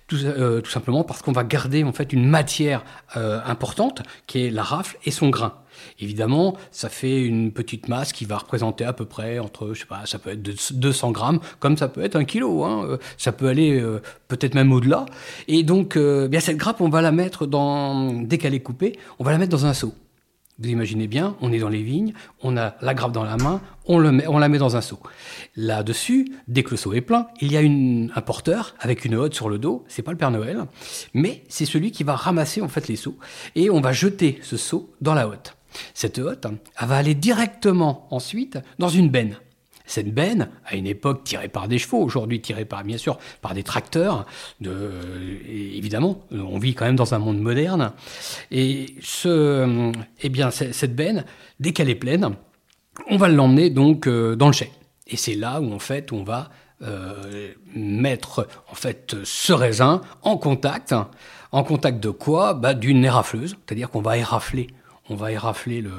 tout, 0.07 0.17
euh, 0.23 0.61
tout 0.61 0.71
simplement 0.71 1.03
parce 1.03 1.21
qu'on 1.21 1.33
va 1.33 1.43
garder 1.43 1.83
en 1.83 1.91
fait 1.91 2.13
une 2.13 2.27
matière 2.27 2.85
euh, 3.17 3.41
importante 3.45 4.03
qui 4.27 4.45
est 4.45 4.49
la 4.49 4.63
rafle 4.63 4.97
et 5.03 5.11
son 5.11 5.29
grain. 5.29 5.63
Évidemment, 5.99 6.55
ça 6.71 6.89
fait 6.89 7.23
une 7.23 7.51
petite 7.51 7.87
masse 7.87 8.13
qui 8.13 8.25
va 8.25 8.37
représenter 8.37 8.85
à 8.85 8.93
peu 8.93 9.05
près 9.05 9.39
entre, 9.39 9.73
je 9.73 9.81
sais 9.81 9.85
pas, 9.85 10.05
ça 10.05 10.19
peut 10.19 10.31
être 10.31 10.73
200 10.73 11.11
grammes, 11.11 11.39
comme 11.59 11.77
ça 11.77 11.87
peut 11.87 12.03
être 12.03 12.15
un 12.15 12.25
kilo. 12.25 12.63
Hein, 12.63 12.85
euh, 12.87 12.97
ça 13.17 13.31
peut 13.31 13.47
aller 13.47 13.79
euh, 13.79 14.01
peut-être 14.27 14.55
même 14.55 14.71
au-delà. 14.71 15.05
Et 15.47 15.63
donc, 15.63 15.95
euh, 15.95 16.27
bien 16.27 16.39
cette 16.39 16.57
grappe, 16.57 16.81
on 16.81 16.89
va 16.89 17.01
la 17.01 17.11
mettre 17.11 17.45
dans, 17.45 18.13
dès 18.13 18.37
qu'elle 18.37 18.53
est 18.53 18.61
coupée, 18.61 18.97
on 19.19 19.23
va 19.23 19.31
la 19.31 19.37
mettre 19.37 19.51
dans 19.51 19.65
un 19.65 19.73
seau. 19.73 19.93
Vous 20.59 20.69
imaginez 20.69 21.07
bien, 21.07 21.35
on 21.41 21.51
est 21.51 21.59
dans 21.59 21.69
les 21.69 21.81
vignes, 21.81 22.13
on 22.41 22.57
a 22.57 22.75
la 22.81 22.93
grappe 22.93 23.11
dans 23.11 23.23
la 23.23 23.37
main, 23.37 23.59
on, 23.85 23.99
la 23.99 24.49
met 24.49 24.57
dans 24.59 24.75
un 24.75 24.81
seau. 24.81 24.99
Là-dessus, 25.55 26.31
dès 26.47 26.63
que 26.63 26.71
le 26.71 26.77
seau 26.77 26.93
est 26.93 27.01
plein, 27.01 27.27
il 27.41 27.51
y 27.51 27.57
a 27.57 27.61
un 27.61 28.21
porteur 28.21 28.75
avec 28.79 29.03
une 29.03 29.15
hotte 29.15 29.33
sur 29.33 29.49
le 29.49 29.57
dos. 29.57 29.83
C'est 29.87 30.03
pas 30.03 30.11
le 30.11 30.17
Père 30.17 30.31
Noël, 30.31 30.65
mais 31.15 31.43
c'est 31.49 31.65
celui 31.65 31.91
qui 31.91 32.03
va 32.03 32.15
ramasser 32.15 32.61
en 32.61 32.67
fait 32.67 32.87
les 32.87 32.95
seaux 32.95 33.17
et 33.55 33.69
on 33.71 33.81
va 33.81 33.93
jeter 33.93 34.39
ce 34.43 34.57
seau 34.57 34.93
dans 35.01 35.15
la 35.15 35.27
hotte. 35.27 35.57
Cette 35.95 36.19
hotte, 36.19 36.45
elle 36.79 36.87
va 36.87 36.97
aller 36.97 37.15
directement 37.15 38.07
ensuite 38.11 38.59
dans 38.77 38.89
une 38.89 39.09
benne. 39.09 39.37
Cette 39.93 40.11
benne, 40.11 40.49
à 40.65 40.75
une 40.75 40.87
époque 40.87 41.23
tirée 41.23 41.49
par 41.49 41.67
des 41.67 41.77
chevaux, 41.77 41.99
aujourd'hui 41.99 42.41
tirée 42.41 42.65
par, 42.65 42.83
bien 42.83 42.97
sûr, 42.97 43.19
par 43.43 43.53
des 43.53 43.61
tracteurs, 43.61 44.25
de, 44.59 44.89
évidemment, 45.47 46.19
on 46.31 46.57
vit 46.57 46.73
quand 46.73 46.85
même 46.85 46.95
dans 46.95 47.13
un 47.13 47.19
monde 47.19 47.39
moderne. 47.39 47.91
Et 48.49 48.87
eh 49.27 50.29
bien, 50.29 50.49
cette 50.49 50.95
benne, 50.95 51.25
dès 51.59 51.73
qu'elle 51.73 51.91
est 51.91 51.95
pleine, 51.95 52.31
on 53.07 53.17
va 53.17 53.27
l'emmener 53.27 53.69
donc 53.69 54.07
euh, 54.07 54.35
dans 54.35 54.47
le 54.47 54.53
chai. 54.53 54.71
Et 55.05 55.15
c'est 55.15 55.35
là 55.35 55.61
où, 55.61 55.77
fait, 55.77 56.11
on 56.11 56.23
va 56.23 56.49
euh, 56.81 57.51
mettre, 57.75 58.47
en 58.71 58.73
fait, 58.73 59.15
ce 59.23 59.53
raisin 59.53 60.01
en 60.23 60.37
contact. 60.37 60.95
En 61.51 61.63
contact 61.63 61.99
de 61.99 62.09
quoi? 62.09 62.55
Bah, 62.55 62.73
D'une 62.73 63.05
érafleuse, 63.05 63.57
c'est-à-dire 63.63 63.91
qu'on 63.91 64.01
va 64.01 64.17
érafler 64.17 64.65
on 65.09 65.15
va 65.15 65.31
érafler 65.31 65.81
le, 65.81 65.91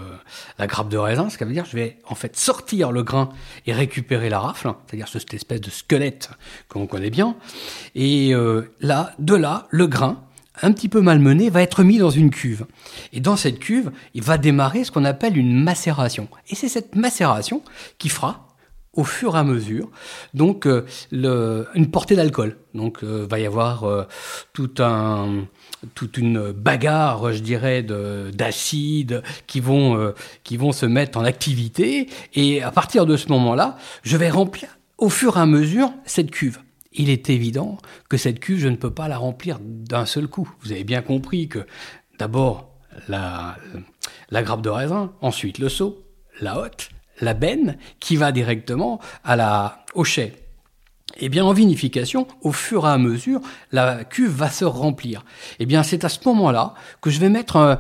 la 0.58 0.66
grappe 0.66 0.88
de 0.88 0.96
raisin, 0.96 1.28
ce 1.28 1.36
qui 1.36 1.44
veut 1.44 1.52
dire 1.52 1.66
je 1.66 1.76
vais 1.76 1.98
en 2.08 2.14
fait 2.14 2.36
sortir 2.36 2.92
le 2.92 3.02
grain 3.02 3.28
et 3.66 3.72
récupérer 3.72 4.30
la 4.30 4.38
rafle, 4.38 4.72
c'est-à-dire 4.86 5.08
cette 5.08 5.34
espèce 5.34 5.60
de 5.60 5.70
squelette 5.70 6.30
qu'on 6.68 6.86
connaît 6.86 7.10
bien. 7.10 7.36
Et 7.94 8.34
euh, 8.34 8.62
là, 8.80 9.12
de 9.18 9.34
là, 9.34 9.66
le 9.70 9.86
grain, 9.86 10.22
un 10.62 10.72
petit 10.72 10.88
peu 10.88 11.00
malmené, 11.00 11.50
va 11.50 11.62
être 11.62 11.82
mis 11.82 11.98
dans 11.98 12.10
une 12.10 12.30
cuve. 12.30 12.64
Et 13.12 13.20
dans 13.20 13.36
cette 13.36 13.58
cuve, 13.58 13.90
il 14.14 14.22
va 14.22 14.38
démarrer 14.38 14.84
ce 14.84 14.90
qu'on 14.90 15.04
appelle 15.04 15.36
une 15.36 15.62
macération. 15.62 16.28
Et 16.48 16.54
c'est 16.54 16.68
cette 16.68 16.94
macération 16.94 17.62
qui 17.98 18.08
fera 18.08 18.48
au 18.94 19.02
fur 19.02 19.34
et 19.34 19.40
à 19.40 19.42
mesure, 19.42 19.90
donc 20.34 20.66
euh, 20.66 20.84
une 21.74 21.90
portée 21.90 22.14
d'alcool. 22.14 22.56
Donc 22.74 23.02
euh, 23.02 23.26
va 23.28 23.40
y 23.40 23.46
avoir 23.46 24.06
tout 24.52 24.72
un 24.78 25.46
toute 25.94 26.16
une 26.16 26.52
bagarre, 26.52 27.32
je 27.32 27.40
dirais, 27.40 27.82
d'acide 27.82 29.22
qui 29.46 29.60
vont 29.60 29.98
euh, 29.98 30.14
qui 30.42 30.56
vont 30.56 30.72
se 30.72 30.86
mettre 30.86 31.18
en 31.18 31.24
activité. 31.24 32.08
Et 32.34 32.62
à 32.62 32.70
partir 32.70 33.06
de 33.06 33.16
ce 33.16 33.28
moment-là, 33.28 33.76
je 34.02 34.16
vais 34.16 34.30
remplir 34.30 34.78
au 34.98 35.08
fur 35.08 35.36
et 35.36 35.40
à 35.40 35.46
mesure 35.46 35.92
cette 36.04 36.30
cuve. 36.30 36.60
Il 36.92 37.10
est 37.10 37.28
évident 37.28 37.78
que 38.08 38.16
cette 38.16 38.38
cuve, 38.38 38.60
je 38.60 38.68
ne 38.68 38.76
peux 38.76 38.92
pas 38.92 39.08
la 39.08 39.18
remplir 39.18 39.58
d'un 39.60 40.06
seul 40.06 40.28
coup. 40.28 40.48
Vous 40.60 40.72
avez 40.72 40.84
bien 40.84 41.02
compris 41.02 41.48
que 41.48 41.66
d'abord 42.18 42.70
la, 43.08 43.56
la 44.30 44.42
grappe 44.42 44.62
de 44.62 44.70
raisin, 44.70 45.12
ensuite 45.20 45.58
le 45.58 45.68
seau, 45.68 46.04
la 46.40 46.58
hotte, 46.58 46.90
la 47.20 47.34
benne, 47.34 47.78
qui 47.98 48.16
va 48.16 48.32
directement 48.32 49.00
à 49.24 49.34
la, 49.34 49.84
au 49.94 50.04
chai. 50.04 50.43
Eh 51.18 51.28
bien, 51.28 51.44
en 51.44 51.52
vinification, 51.52 52.26
au 52.42 52.52
fur 52.52 52.86
et 52.86 52.90
à 52.90 52.98
mesure, 52.98 53.40
la 53.70 54.04
cuve 54.04 54.32
va 54.32 54.50
se 54.50 54.64
remplir. 54.64 55.24
Eh 55.58 55.66
bien, 55.66 55.82
c'est 55.82 56.04
à 56.04 56.08
ce 56.08 56.18
moment-là 56.26 56.74
que 57.00 57.10
je 57.10 57.20
vais 57.20 57.28
mettre 57.28 57.56
un, 57.56 57.78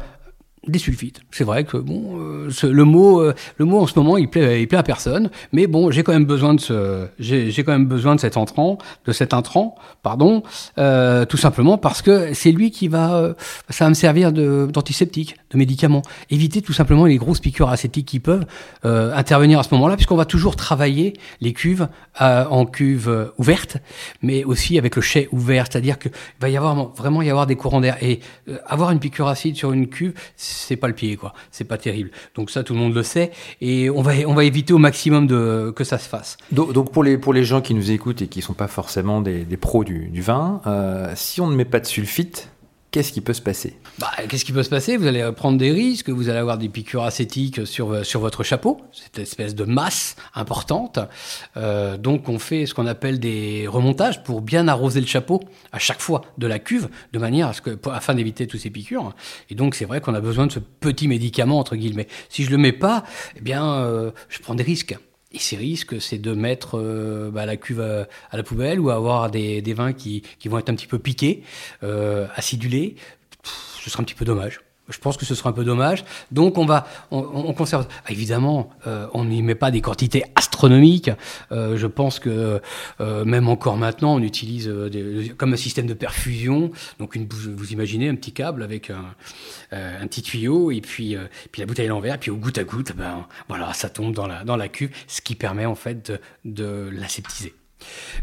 des 0.68 0.78
sulfites. 0.78 1.20
C'est 1.30 1.44
vrai 1.44 1.64
que 1.64 1.76
bon, 1.76 2.18
euh, 2.18 2.48
le 2.62 2.84
mot, 2.84 3.20
euh, 3.20 3.34
le 3.58 3.64
mot 3.64 3.80
en 3.80 3.86
ce 3.86 3.98
moment, 3.98 4.16
il 4.16 4.28
plaît, 4.28 4.62
il 4.62 4.68
plaît 4.68 4.78
à 4.78 4.82
personne. 4.82 5.30
Mais 5.52 5.66
bon, 5.66 5.90
j'ai 5.90 6.02
quand 6.02 6.12
même 6.12 6.24
besoin 6.24 6.54
de 6.54 6.60
ce, 6.60 7.06
j'ai, 7.18 7.52
quand 7.64 7.72
même 7.72 7.86
besoin 7.86 8.14
de 8.14 8.20
cet 8.20 8.36
entrant, 8.36 8.78
de 9.06 9.12
cet 9.12 9.34
intrant, 9.34 9.76
pardon, 10.02 10.42
euh, 10.78 11.24
tout 11.24 11.36
simplement 11.36 11.78
parce 11.78 12.02
que 12.02 12.32
c'est 12.34 12.52
lui 12.52 12.70
qui 12.70 12.88
va, 12.88 13.34
ça 13.68 13.84
va 13.84 13.90
me 13.90 13.94
servir 13.94 14.32
de 14.32 14.68
d'antiseptique, 14.70 15.36
de 15.50 15.58
médicament. 15.58 16.02
Éviter 16.30 16.62
tout 16.62 16.72
simplement 16.72 17.04
les 17.06 17.16
grosses 17.16 17.40
piqûres 17.40 17.70
acétiques 17.70 18.06
qui 18.06 18.20
peuvent 18.20 18.46
intervenir 18.82 19.58
à 19.58 19.62
ce 19.62 19.74
moment-là, 19.74 19.96
puisqu'on 19.96 20.16
va 20.16 20.24
toujours 20.24 20.56
travailler 20.56 21.14
les 21.40 21.52
cuves 21.52 21.88
en 22.20 22.66
cuve 22.66 23.32
ouverte, 23.38 23.78
mais 24.22 24.44
aussi 24.44 24.78
avec 24.78 24.96
le 24.96 25.02
chai 25.02 25.28
ouvert, 25.32 25.66
c'est-à-dire 25.70 25.98
qu'il 25.98 26.12
va 26.40 26.48
y 26.48 26.56
avoir 26.56 26.74
vraiment 26.94 27.22
y 27.22 27.30
avoir 27.30 27.46
des 27.46 27.56
courants 27.56 27.80
d'air 27.80 27.96
et 28.02 28.20
avoir 28.66 28.90
une 28.90 28.98
piqûre 28.98 29.28
acide 29.28 29.56
sur 29.56 29.72
une 29.72 29.88
cuve 29.88 30.14
c'est 30.54 30.76
pas 30.76 30.88
le 30.88 30.94
pied, 30.94 31.16
quoi. 31.16 31.34
C'est 31.50 31.64
pas 31.64 31.78
terrible. 31.78 32.10
Donc 32.34 32.50
ça, 32.50 32.62
tout 32.62 32.74
le 32.74 32.78
monde 32.78 32.94
le 32.94 33.02
sait. 33.02 33.30
Et 33.60 33.90
on 33.90 34.02
va, 34.02 34.12
on 34.26 34.34
va 34.34 34.44
éviter 34.44 34.72
au 34.72 34.78
maximum 34.78 35.26
de, 35.26 35.72
que 35.74 35.84
ça 35.84 35.98
se 35.98 36.08
fasse. 36.08 36.36
Donc, 36.52 36.92
pour, 36.92 37.04
les, 37.04 37.18
pour 37.18 37.32
les 37.32 37.44
gens 37.44 37.60
qui 37.60 37.74
nous 37.74 37.90
écoutent 37.90 38.22
et 38.22 38.28
qui 38.28 38.42
sont 38.42 38.54
pas 38.54 38.68
forcément 38.68 39.20
des, 39.20 39.44
pros 39.56 39.84
du, 39.84 40.20
vin, 40.20 40.60
euh, 40.66 41.12
si 41.14 41.40
on 41.40 41.46
ne 41.46 41.56
met 41.56 41.64
pas 41.64 41.80
de 41.80 41.86
sulfite, 41.86 42.48
qu'est-ce 42.94 43.10
qui 43.10 43.20
peut 43.20 43.32
se 43.32 43.42
passer 43.42 43.76
bah, 43.98 44.12
Qu'est-ce 44.28 44.44
qui 44.44 44.52
peut 44.52 44.62
se 44.62 44.70
passer? 44.70 44.96
Vous 44.96 45.08
allez 45.08 45.28
prendre 45.34 45.58
des 45.58 45.72
risques, 45.72 46.10
vous 46.10 46.28
allez 46.28 46.38
avoir 46.38 46.58
des 46.58 46.68
piqûres 46.68 47.02
acétiques 47.02 47.66
sur, 47.66 48.06
sur 48.06 48.20
votre 48.20 48.44
chapeau, 48.44 48.80
cette 48.92 49.18
espèce 49.18 49.56
de 49.56 49.64
masse 49.64 50.14
importante. 50.32 51.00
Euh, 51.56 51.96
donc 51.96 52.28
on 52.28 52.38
fait 52.38 52.66
ce 52.66 52.74
qu'on 52.74 52.86
appelle 52.86 53.18
des 53.18 53.66
remontages 53.66 54.22
pour 54.22 54.42
bien 54.42 54.68
arroser 54.68 55.00
le 55.00 55.08
chapeau 55.08 55.40
à 55.72 55.80
chaque 55.80 56.00
fois 56.00 56.22
de 56.38 56.46
la 56.46 56.60
cuve, 56.60 56.88
de 57.12 57.18
manière 57.18 57.48
à 57.48 57.52
ce 57.52 57.62
que, 57.62 57.76
afin 57.90 58.14
d'éviter 58.14 58.46
tous 58.46 58.58
ces 58.58 58.70
piqûres. 58.70 59.12
Et 59.50 59.56
donc 59.56 59.74
c'est 59.74 59.86
vrai 59.86 60.00
qu'on 60.00 60.14
a 60.14 60.20
besoin 60.20 60.46
de 60.46 60.52
ce 60.52 60.60
petit 60.60 61.08
médicament, 61.08 61.58
entre 61.58 61.74
guillemets. 61.74 62.06
Si 62.28 62.44
je 62.44 62.50
le 62.52 62.58
mets 62.58 62.70
pas, 62.70 63.02
eh 63.36 63.40
bien, 63.40 63.74
euh, 63.74 64.12
je 64.28 64.38
prends 64.38 64.54
des 64.54 64.62
risques. 64.62 64.96
Et 65.34 65.40
ces 65.40 65.56
risques, 65.56 66.00
c'est 66.00 66.18
de 66.18 66.32
mettre 66.32 66.78
euh, 66.78 67.28
bah, 67.30 67.44
la 67.44 67.56
cuve 67.56 67.80
à, 67.80 68.36
la 68.36 68.42
poubelle 68.44 68.78
ou 68.78 68.90
avoir 68.90 69.30
des, 69.30 69.60
vins 69.74 69.92
qui, 69.92 70.22
qui, 70.38 70.48
vont 70.48 70.58
être 70.58 70.70
un 70.70 70.76
petit 70.76 70.86
peu 70.86 71.00
piqués, 71.00 71.42
euh, 71.82 72.26
acidulés. 72.36 72.94
ce 73.42 73.90
sera 73.90 74.00
un 74.00 74.04
petit 74.04 74.14
peu 74.14 74.24
dommage. 74.24 74.63
Je 74.88 74.98
pense 74.98 75.16
que 75.16 75.24
ce 75.24 75.34
sera 75.34 75.50
un 75.50 75.52
peu 75.52 75.64
dommage. 75.64 76.04
Donc 76.30 76.58
on 76.58 76.66
va, 76.66 76.86
on, 77.10 77.52
conserve. 77.54 77.86
Ah, 78.04 78.12
évidemment, 78.12 78.68
euh, 78.86 79.06
on 79.14 79.24
n'y 79.24 79.42
met 79.42 79.54
pas 79.54 79.70
des 79.70 79.80
quantités 79.80 80.24
astronomiques. 80.34 81.10
Euh, 81.52 81.76
je 81.76 81.86
pense 81.86 82.18
que 82.18 82.60
euh, 83.00 83.24
même 83.24 83.48
encore 83.48 83.78
maintenant, 83.78 84.14
on 84.14 84.20
utilise 84.20 84.70
comme 85.38 85.54
un 85.54 85.56
système 85.56 85.86
de 85.86 85.94
perfusion. 85.94 86.70
Donc 86.98 87.16
vous 87.16 87.72
imaginez 87.72 88.10
un 88.10 88.14
petit 88.14 88.32
câble 88.32 88.62
avec 88.62 88.90
un, 88.90 89.14
un 89.72 90.06
petit 90.06 90.22
tuyau 90.22 90.70
et 90.70 90.82
puis, 90.82 91.16
puis 91.50 91.60
la 91.60 91.66
bouteille 91.66 91.86
à 91.86 91.90
l'envers. 91.90 92.18
Puis 92.18 92.30
au 92.30 92.36
goutte 92.36 92.58
à 92.58 92.64
goutte, 92.64 92.94
ben 92.94 93.26
voilà, 93.48 93.72
ça 93.72 93.88
tombe 93.88 94.14
dans 94.14 94.26
la 94.26 94.44
dans 94.44 94.56
la 94.56 94.68
cuve, 94.68 94.90
ce 95.06 95.22
qui 95.22 95.34
permet 95.34 95.64
en 95.64 95.74
fait 95.74 96.10
de, 96.10 96.20
de 96.44 96.90
l'aseptiser. 96.92 97.54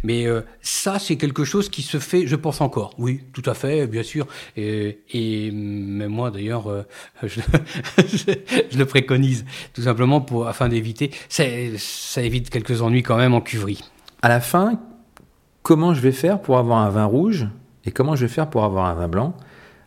Mais 0.04 0.26
euh, 0.26 0.42
ça, 0.62 1.00
c'est 1.00 1.16
quelque 1.18 1.44
chose 1.44 1.70
qui 1.70 1.82
se 1.82 2.00
fait, 2.00 2.28
je 2.28 2.36
pense 2.36 2.62
encore. 2.62 2.94
Oui, 2.98 3.22
tout 3.34 3.44
à 3.46 3.54
fait, 3.54 3.88
bien 3.88 4.04
sûr. 4.04 4.28
Et, 4.58 5.00
et 5.14 5.52
moi, 5.52 6.32
d'ailleurs, 6.32 6.68
euh, 6.68 6.84
je, 7.24 8.78
le 8.78 8.86
préconise, 8.86 9.46
tout 9.74 9.84
simplement 9.84 10.22
pour, 10.22 10.48
afin 10.48 10.70
d'éviter. 10.70 11.12
Ça, 11.30 11.44
ça 11.78 12.22
évite 12.22 12.50
quelques 12.50 12.82
ennuis 12.82 13.04
quand 13.04 13.18
même 13.18 13.34
en 13.34 13.42
cuverie. 13.42 13.84
À 14.22 14.30
la 14.30 14.40
fin, 14.40 14.80
comment 15.64 15.94
je 15.94 16.02
vais 16.02 16.12
faire 16.12 16.42
pour 16.42 16.58
avoir 16.58 16.80
un 16.80 16.90
vin 16.90 17.06
rouge 17.06 17.48
et 17.86 17.92
comment 17.92 18.16
je 18.16 18.26
vais 18.26 18.32
faire 18.32 18.50
pour 18.50 18.64
avoir 18.64 18.86
un 18.86 18.94
vin 18.94 19.08
blanc? 19.08 19.36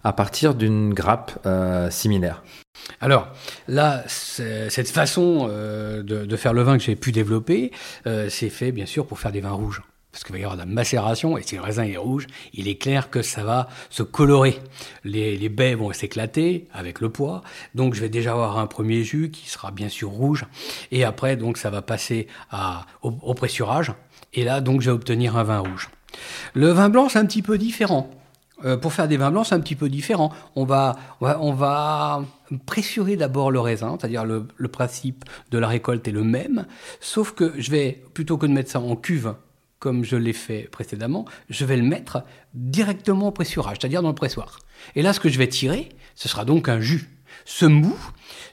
À 0.04 0.12
partir 0.12 0.54
d'une 0.54 0.94
grappe 0.94 1.38
euh, 1.46 1.90
similaire 1.90 2.42
alors 3.00 3.28
là, 3.68 4.04
cette 4.06 4.90
façon 4.90 5.46
euh, 5.49 6.02
de, 6.02 6.37
faire 6.37 6.52
le 6.52 6.62
vin 6.62 6.76
que 6.76 6.82
j'ai 6.82 6.96
pu 6.96 7.12
développer, 7.12 7.70
euh, 8.06 8.28
c'est 8.28 8.50
fait 8.50 8.73
bien 8.73 8.87
sûr 8.87 9.06
pour 9.06 9.18
faire 9.18 9.32
des 9.32 9.40
vins 9.40 9.52
rouges. 9.52 9.82
Parce 10.12 10.23
qu'il 10.23 10.32
va 10.32 10.38
y 10.38 10.42
avoir 10.42 10.56
de 10.56 10.62
la 10.62 10.66
macération, 10.66 11.37
et 11.37 11.42
si 11.42 11.56
le 11.56 11.61
raisin 11.61 11.84
est 11.84 11.96
rouge, 11.96 12.28
il 12.52 12.68
est 12.68 12.76
clair 12.76 13.11
que 13.11 13.20
ça 13.20 13.42
va 13.42 13.68
se 13.90 14.04
colorer. 14.04 14.61
Les, 15.02 15.49
baies 15.49 15.75
vont 15.75 15.92
s'éclater 15.92 16.68
avec 16.73 17.00
le 17.00 17.11
poids, 17.11 17.42
donc 17.75 17.94
je 17.94 18.00
vais 18.00 18.08
déjà 18.08 18.32
avoir 18.32 18.58
un 18.58 18.68
premier 18.68 19.02
jus 19.02 19.30
qui 19.32 19.49
sera 19.49 19.73
bien 19.73 19.88
sûr 19.88 20.11
rouge, 20.11 20.44
et 20.92 21.02
après 21.02 21.37
donc 21.37 21.58
ça 21.58 21.70
va 21.70 21.82
passer 21.82 22.28
au, 23.02 23.34
pressurage, 23.34 23.92
et 24.34 24.44
là 24.44 24.61
donc 24.61 24.82
je 24.82 24.90
vais 24.90 24.94
obtenir 24.94 25.37
un 25.37 25.42
vin 25.42 25.58
rouge. 25.58 25.88
Le 26.52 26.68
vin 26.68 26.90
blanc 26.90 27.08
c'est 27.08 27.18
un 27.18 27.26
petit 27.26 27.42
peu 27.42 27.58
différent. 27.58 28.08
Euh, 28.64 28.76
pour 28.76 28.92
faire 28.92 29.08
des 29.08 29.16
vins 29.16 29.30
blancs, 29.30 29.46
c'est 29.46 29.54
un 29.54 29.61
petit 29.61 29.75
peu 29.75 29.88
différent. 29.88 30.32
On 30.54 30.64
va, 30.64 30.96
on 31.20 31.26
va, 31.26 31.40
on 31.40 31.52
va 31.52 32.25
pressurer 32.66 33.16
d'abord 33.16 33.50
le 33.50 33.61
raisin, 33.61 33.96
c'est-à-dire 33.99 34.25
le, 34.25 34.46
le 34.56 34.68
principe 34.68 35.25
de 35.50 35.58
la 35.58 35.66
récolte 35.66 36.06
est 36.06 36.12
le 36.12 36.23
même, 36.23 36.66
sauf 37.00 37.32
que 37.32 37.52
je 37.58 37.70
vais, 37.70 38.04
plutôt 38.14 38.38
que 38.38 38.46
de 38.46 38.52
mettre 38.52 38.70
ça 38.70 38.80
en 38.80 38.94
cuve, 38.96 39.34
comme 39.80 40.04
je 40.04 40.16
l'ai 40.16 40.32
fait 40.32 40.68
précédemment, 40.70 41.26
je 41.50 41.64
vais 41.64 41.76
le 41.76 41.82
mettre 41.82 42.23
directement 42.54 43.28
au 43.28 43.32
pressurage, 43.32 43.78
c'est-à-dire 43.80 44.02
dans 44.02 44.08
le 44.08 44.14
pressoir. 44.14 44.61
Et 44.94 45.02
là, 45.02 45.12
ce 45.12 45.20
que 45.20 45.28
je 45.28 45.38
vais 45.38 45.49
tirer, 45.49 45.90
ce 46.14 46.28
sera 46.28 46.44
donc 46.44 46.68
un 46.68 46.80
jus. 46.80 47.13
Ce 47.44 47.66
mou, 47.66 47.94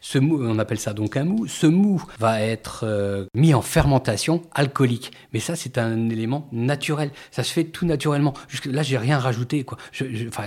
ce 0.01 0.19
mou, 0.19 0.39
on 0.43 0.60
appelle 0.60 0.79
ça 0.79 0.93
donc 0.93 1.15
un 1.15 1.24
mou. 1.24 1.48
Ce 1.48 1.65
mou 1.65 2.03
va 2.19 2.41
être 2.41 2.81
euh, 2.83 3.25
mis 3.33 3.53
en 3.53 3.62
fermentation 3.62 4.41
alcoolique. 4.53 5.12
Mais 5.33 5.39
ça, 5.39 5.55
c'est 5.55 5.77
un 5.77 6.10
élément 6.10 6.48
naturel. 6.51 7.12
Ça 7.31 7.43
se 7.43 7.53
fait 7.53 7.63
tout 7.63 7.86
naturellement. 7.86 8.33
Jusque 8.50 8.65
là, 8.65 8.83
j'ai 8.83 8.98
rien 8.98 9.17
rajouté. 9.17 9.63
Quoi. 9.63 9.77
Je, 9.91 10.05
je, 10.13 10.27
enfin, 10.27 10.43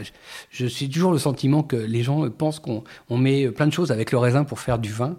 je, 0.51 0.67
suis 0.67 0.91
toujours 0.91 1.13
le 1.13 1.19
sentiment 1.19 1.63
que 1.63 1.77
les 1.77 2.03
gens 2.03 2.29
pensent 2.29 2.59
qu'on 2.59 2.85
on 3.09 3.17
met 3.17 3.49
plein 3.49 3.67
de 3.67 3.73
choses 3.73 3.91
avec 3.91 4.13
le 4.13 4.19
raisin 4.19 4.45
pour 4.45 4.61
faire 4.61 4.79
du 4.79 4.93
vin. 4.93 5.17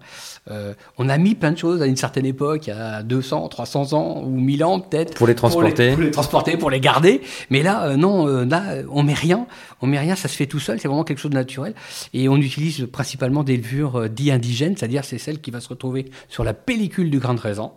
Euh, 0.51 0.73
on 0.97 1.09
a 1.09 1.17
mis 1.17 1.33
plein 1.33 1.51
de 1.51 1.57
choses 1.57 1.81
à 1.81 1.87
une 1.87 1.97
certaine 1.97 2.25
époque, 2.25 2.67
il 2.67 2.71
y 2.71 2.73
a 2.73 3.01
200, 3.01 3.47
300 3.47 3.93
ans 3.93 4.21
ou 4.23 4.39
1000 4.39 4.63
ans 4.63 4.79
peut-être. 4.79 5.15
Pour 5.15 5.27
les 5.27 5.35
transporter. 5.35 5.73
Pour 5.73 5.83
les, 5.83 5.93
pour 5.93 6.03
les, 6.03 6.11
transporter, 6.11 6.57
pour 6.57 6.69
les 6.69 6.79
garder. 6.79 7.21
Mais 7.49 7.63
là, 7.63 7.85
euh, 7.85 7.95
non, 7.95 8.27
là, 8.45 8.75
on 8.91 9.01
met 9.01 9.13
rien. 9.13 9.47
On 9.81 9.87
met 9.87 9.99
rien, 9.99 10.15
ça 10.15 10.27
se 10.27 10.35
fait 10.35 10.45
tout 10.45 10.59
seul. 10.59 10.79
C'est 10.79 10.87
vraiment 10.87 11.03
quelque 11.03 11.19
chose 11.19 11.31
de 11.31 11.37
naturel. 11.37 11.73
Et 12.13 12.29
on 12.29 12.37
utilise 12.37 12.87
principalement 12.91 13.14
des 13.43 13.57
levures 13.57 13.95
euh, 14.01 14.07
dites 14.09 14.31
indigènes, 14.31 14.75
c'est-à-dire 14.77 15.03
c'est 15.03 15.17
celle 15.17 15.39
qui 15.39 15.51
va 15.51 15.59
se 15.59 15.69
retrouver 15.69 16.11
sur 16.29 16.43
la 16.43 16.53
pellicule 16.53 17.09
du 17.09 17.19
grain 17.19 17.33
de 17.33 17.39
raisin. 17.39 17.71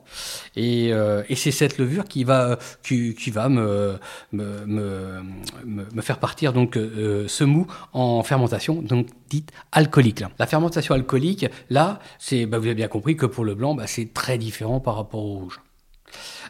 Et, 0.57 0.93
euh, 0.93 1.23
et 1.29 1.35
c'est 1.35 1.51
cette 1.51 1.79
levure 1.79 2.05
qui 2.05 2.25
va, 2.25 2.59
qui, 2.83 3.15
qui 3.15 3.31
va 3.31 3.49
me, 3.49 3.99
me, 4.33 4.67
me, 4.67 5.23
me, 5.93 6.03
faire 6.03 6.19
partir 6.19 6.53
donc 6.53 6.77
euh, 6.77 7.27
ce 7.29 7.45
mou 7.45 7.67
en 7.93 8.23
fermentation, 8.23 8.83
donc 8.83 9.09
dite 9.29 9.51
alcoolique. 9.73 10.21
Là. 10.21 10.31
La 10.39 10.47
fermentation 10.47 10.95
alcoolique, 10.95 11.47
là, 11.71 12.01
c'est, 12.19 12.47
bah, 12.47 12.59
vous 12.59 12.67
avez 12.67 12.75
bien 12.75 12.89
compris 12.89 13.17
que 13.17 13.27
pour 13.27 13.45
le 13.45 13.55
blanc, 13.55 13.75
bah, 13.75 13.87
c'est 13.87 14.13
très 14.13 14.39
différent 14.39 14.81
par 14.81 14.97
rapport 14.97 15.25
au 15.25 15.39
rouge. 15.39 15.61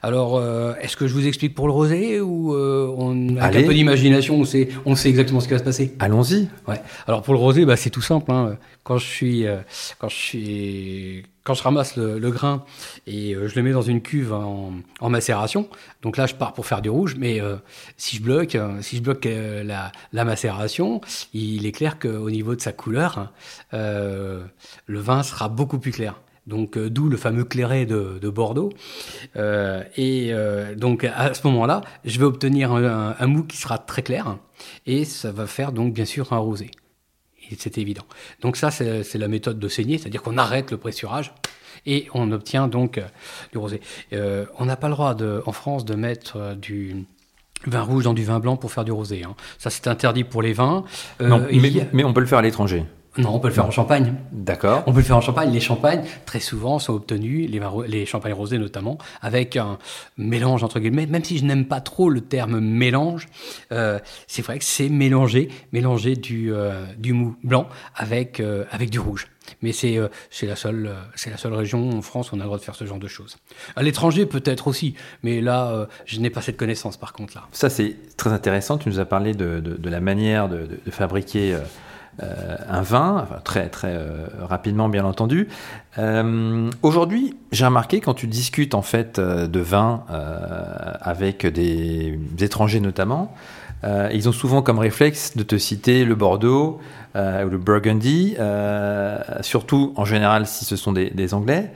Alors, 0.03 0.37
euh, 0.37 0.75
est-ce 0.81 0.97
que 0.97 1.09
je 1.09 1.15
vous 1.15 1.27
explique 1.27 1.55
pour 1.55 1.67
le 1.67 1.73
rosé 1.73 2.21
ou 2.21 2.55
euh, 2.55 2.95
on, 2.97 3.37
avec 3.37 3.65
un 3.65 3.67
peu 3.67 3.75
d'imagination, 3.75 4.37
on 4.37 4.45
sait, 4.45 4.69
on 4.85 4.95
sait 4.95 5.09
exactement 5.09 5.41
ce 5.41 5.49
qui 5.49 5.55
va 5.55 5.59
se 5.59 5.65
passer? 5.65 5.95
Allons-y. 5.99 6.49
Ouais. 6.69 6.81
Alors 7.07 7.23
pour 7.23 7.35
le 7.35 7.41
rosé, 7.41 7.65
bah, 7.65 7.77
c'est 7.77 7.91
tout 7.91 8.03
simple. 8.03 8.31
Hein. 8.31 8.57
Quand 8.89 8.97
je 8.97 9.07
suis, 9.07 9.47
euh, 9.47 9.59
quand 9.99 10.09
je 10.09 10.17
suis, 10.17 11.23
quand 11.45 11.53
je 11.53 11.63
ramasse 11.63 11.99
le, 11.99 12.31
grain 12.31 12.65
et 13.07 13.35
euh, 13.35 13.47
je 13.47 13.55
le 13.57 13.63
mets 13.63 13.73
dans 13.73 13.83
une 13.83 14.01
cuve 14.01 14.33
en, 14.33 14.73
macération, 15.11 15.69
donc 16.01 16.17
là 16.17 16.25
je 16.25 16.35
pars 16.35 16.55
pour 16.55 16.65
faire 16.65 16.81
du 16.81 16.89
rouge. 16.89 17.15
Mais 17.19 17.39
euh, 17.39 17.57
si 17.99 18.17
je 18.17 18.23
bloque, 18.23 18.57
si 18.81 18.97
je 18.97 19.03
bloque 19.03 19.29
la, 19.29 20.25
macération, 20.25 21.03
il 21.35 21.67
est 21.67 21.73
clair 21.73 21.99
qu'au 21.99 22.31
niveau 22.31 22.55
de 22.55 22.63
sa 22.63 22.73
couleur, 22.73 23.31
le 23.73 24.49
vin 24.87 25.23
sera 25.23 25.51
beaucoup 25.51 25.79
plus 25.79 25.93
clair 25.93 26.19
donc 26.47 26.79
d'où 26.79 27.11
le 27.11 27.19
fameux 27.19 27.45
clairet 27.45 27.85
de, 27.85 28.19
de 28.19 28.29
Bordeaux. 28.31 28.71
Et 29.99 30.33
donc 30.79 31.05
à 31.05 31.35
ce 31.35 31.47
moment-là, 31.47 31.83
je 32.07 32.19
vais 32.19 32.25
obtenir 32.25 32.73
un, 32.73 33.15
un, 33.19 33.27
mou 33.27 33.43
qui 33.43 33.59
sera 33.59 33.77
très 33.77 34.01
clair, 34.01 34.39
et 34.87 35.05
ça 35.05 35.31
va 35.31 35.47
faire 35.47 35.73
donc 35.73 35.93
bien 35.93 36.07
sûr 36.07 36.33
un 36.33 36.39
rosé. 36.39 36.71
C'est 37.59 37.79
évident. 37.79 38.05
Donc 38.41 38.57
ça, 38.57 38.71
c'est 38.71 39.19
la 39.19 39.29
méthode 39.29 39.59
de 39.59 39.69
saigner, 39.69 39.99
c'est-à-dire 39.99 40.23
qu'on 40.23 40.39
arrête 40.39 40.71
le 40.71 40.77
pressurage 40.77 41.33
et 41.87 42.09
on 42.15 42.33
obtient 42.33 42.69
donc 42.69 43.01
du 43.53 43.59
rosé. 43.59 43.81
Euh, 44.13 44.47
on 44.59 44.67
n'a 44.67 44.77
pas 44.77 44.89
le 44.89 44.95
droit 44.95 45.15
de, 45.15 45.43
en 45.47 45.53
France 45.53 45.85
de 45.85 45.95
mettre 45.95 46.55
du 46.57 47.07
vin 47.67 47.83
rouge 47.83 48.05
dans 48.05 48.15
du 48.15 48.25
vin 48.25 48.41
blanc 48.41 48.57
pour 48.57 48.73
faire 48.73 48.85
du 48.85 48.93
rosé. 48.93 49.25
Hein. 49.25 49.35
Ça, 49.59 49.71
c'est 49.71 49.89
interdit 49.89 50.25
pour 50.25 50.43
les 50.43 50.53
vins. 50.53 50.85
non, 51.21 51.47
mais, 51.51 51.89
mais 51.93 52.05
on 52.05 52.13
peut 52.13 52.21
le 52.21 52.27
faire 52.27 52.39
à 52.39 52.43
l'étranger. 52.43 52.85
Non, 53.19 53.35
on 53.35 53.41
peut 53.41 53.49
le 53.49 53.55
faire 53.55 53.67
en 53.67 53.71
champagne. 53.73 54.15
D'accord. 54.31 54.85
On 54.87 54.93
peut 54.93 54.99
le 55.01 55.05
faire 55.05 55.17
en 55.17 55.21
champagne. 55.21 55.53
Les 55.53 55.61
champagnes, 55.61 56.03
très 56.25 56.39
souvent, 56.39 56.79
sont 56.79 56.95
obtenus, 56.95 57.51
les, 57.51 57.61
les 57.89 58.07
champagnes 58.07 58.33
rosés 58.33 58.59
notamment, 58.59 58.97
avec 59.21 59.57
un 59.57 59.79
mélange, 60.17 60.63
entre 60.63 60.79
guillemets. 60.79 61.07
Même 61.07 61.25
si 61.25 61.37
je 61.37 61.45
n'aime 61.45 61.65
pas 61.67 61.81
trop 61.81 62.11
le 62.11 62.21
terme 62.21 62.61
mélange, 62.61 63.29
euh, 63.73 63.99
c'est 64.29 64.43
vrai 64.43 64.59
que 64.61 64.65
c'est 64.65 64.89
mélanger, 64.89 65.49
mélanger 65.73 66.15
du, 66.15 66.53
euh, 66.53 66.85
du 66.97 67.13
mou 67.13 67.37
blanc 67.43 67.69
avec, 67.97 68.39
euh, 68.39 68.65
avec 68.71 68.89
du 68.89 69.01
rouge. 69.01 69.27
Mais 69.63 69.73
c'est 69.73 69.99
la, 70.43 70.57
seule, 70.57 70.95
c'est 71.17 71.31
la 71.31 71.39
seule 71.39 71.55
région 71.55 71.91
en 71.91 72.03
France 72.03 72.31
où 72.31 72.37
on 72.37 72.39
a 72.39 72.43
le 72.43 72.47
droit 72.47 72.59
de 72.59 72.63
faire 72.63 72.75
ce 72.75 72.85
genre 72.85 72.99
de 72.99 73.09
choses. 73.09 73.37
À 73.77 73.83
l'étranger, 73.83 74.27
peut-être 74.27 74.69
aussi, 74.69 74.95
mais 75.23 75.41
là, 75.41 75.89
je 76.05 76.21
n'ai 76.21 76.29
pas 76.29 76.43
cette 76.43 76.59
connaissance 76.59 76.99
par 76.99 77.15
contre. 77.15 77.35
là. 77.35 77.45
Ça, 77.53 77.71
c'est 77.71 77.97
très 78.19 78.31
intéressant. 78.31 78.77
Tu 78.77 78.91
nous 78.91 79.01
as 79.01 79.07
parlé 79.07 79.33
de, 79.33 79.61
de, 79.61 79.75
de 79.75 79.89
la 79.89 80.01
manière 80.01 80.51
de, 80.51 80.69
de 80.85 80.91
fabriquer 80.91 81.57
un 82.21 82.83
vin, 82.83 83.27
très 83.45 83.69
très 83.69 83.93
euh, 83.93 84.27
rapidement 84.41 84.89
bien 84.89 85.05
entendu. 85.05 85.49
Euh, 85.99 86.71
Aujourd'hui, 86.83 87.37
j'ai 87.51 87.65
remarqué 87.65 88.01
quand 88.01 88.15
tu 88.15 88.27
discutes 88.27 88.75
en 88.75 88.83
fait 88.83 89.19
euh, 89.19 89.47
de 89.47 89.61
vin 89.61 90.05
euh, 90.11 90.93
avec 91.01 91.47
des, 91.47 92.19
étrangers 92.41 92.81
notamment, 92.81 93.35
ils 94.13 94.29
ont 94.29 94.33
souvent 94.33 94.61
comme 94.61 94.81
réflexe 94.81 95.37
de 95.37 95.45
te 95.45 95.57
citer 95.57 96.05
le 96.05 96.17
Bordeaux 96.17 96.81
ou 97.15 97.49
le 97.49 97.59
Burgundy, 97.59 98.37
surtout 99.41 99.93
en 99.95 100.05
général 100.05 100.49
si 100.49 100.65
ce 100.65 100.75
sont 100.75 100.93
des 100.93 101.35
Anglais. 101.35 101.71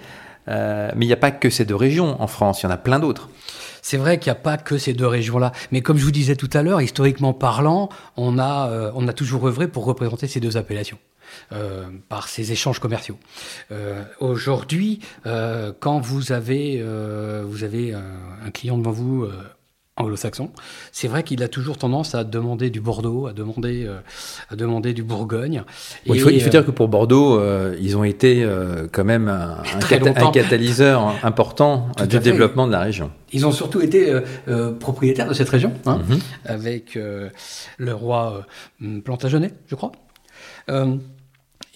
mais 0.48 0.92
il 1.00 1.06
n'y 1.06 1.12
a 1.12 1.16
pas 1.16 1.30
que 1.30 1.48
ces 1.48 1.64
deux 1.64 1.76
régions 1.76 2.20
en 2.20 2.26
France, 2.26 2.62
il 2.62 2.66
y 2.66 2.68
en 2.68 2.72
a 2.72 2.76
plein 2.76 2.98
d'autres. 2.98 3.28
C'est 3.82 3.96
vrai 3.96 4.18
qu'il 4.18 4.32
n'y 4.32 4.38
a 4.38 4.40
pas 4.40 4.56
que 4.56 4.78
ces 4.78 4.94
deux 4.94 5.06
régions-là. 5.06 5.52
Mais 5.72 5.82
comme 5.82 5.98
je 5.98 6.04
vous 6.04 6.12
disais 6.12 6.36
tout 6.36 6.48
à 6.52 6.62
l'heure, 6.62 6.80
historiquement 6.80 7.34
parlant, 7.34 7.88
on 8.16 8.38
a, 8.38 8.70
euh, 8.70 8.92
on 8.94 9.06
a 9.08 9.12
toujours 9.12 9.46
œuvré 9.46 9.68
pour 9.68 9.84
représenter 9.84 10.28
ces 10.28 10.40
deux 10.40 10.56
appellations. 10.56 10.98
Euh, 11.52 11.86
par 12.10 12.28
ces 12.28 12.52
échanges 12.52 12.78
commerciaux. 12.78 13.18
Euh, 13.70 14.04
Aujourd'hui, 14.20 15.00
quand 15.24 15.98
vous 15.98 16.30
avez, 16.32 16.84
vous 17.42 17.64
avez 17.64 17.94
un, 17.94 18.50
client 18.50 18.76
devant 18.76 18.90
vous 18.90 19.26
anglo-saxon. 19.96 20.50
C'est 20.90 21.08
vrai 21.08 21.22
qu'il 21.22 21.42
a 21.42 21.48
toujours 21.48 21.76
tendance 21.76 22.14
à 22.14 22.24
demander 22.24 22.70
du 22.70 22.80
Bordeaux, 22.80 23.26
à 23.26 23.32
demander, 23.32 23.84
euh, 23.86 23.98
à 24.48 24.56
demander 24.56 24.94
du 24.94 25.02
Bourgogne. 25.02 25.64
Bon, 26.06 26.14
et, 26.14 26.16
il, 26.16 26.20
faut, 26.22 26.30
il, 26.30 26.40
faut, 26.40 26.48
dire 26.48 26.64
que 26.64 26.70
pour 26.70 26.88
Bordeaux, 26.88 27.38
euh, 27.38 27.76
ils 27.80 27.96
ont 27.96 28.04
été 28.04 28.42
euh, 28.42 28.86
quand 28.90 29.04
même 29.04 29.28
un, 29.28 29.58
un, 29.74 29.78
cat 29.80 30.00
un 30.16 30.30
catalyseur 30.30 31.14
important 31.22 31.88
Tout 31.96 32.06
du 32.06 32.18
développement 32.20 32.66
de 32.66 32.72
la 32.72 32.80
région. 32.80 33.10
Ils 33.32 33.46
ont 33.46 33.52
surtout 33.52 33.80
été 33.80 34.12
propriétaires 34.78 35.28
de 35.28 35.32
cette 35.32 35.48
région, 35.48 35.72
hein, 35.86 36.00
mm 36.06 36.12
-hmm. 36.12 36.20
avec 36.44 36.98
le 37.78 37.94
roi 37.94 38.44
Plantagenet, 39.04 39.52
je 39.68 39.74
crois. 39.74 39.92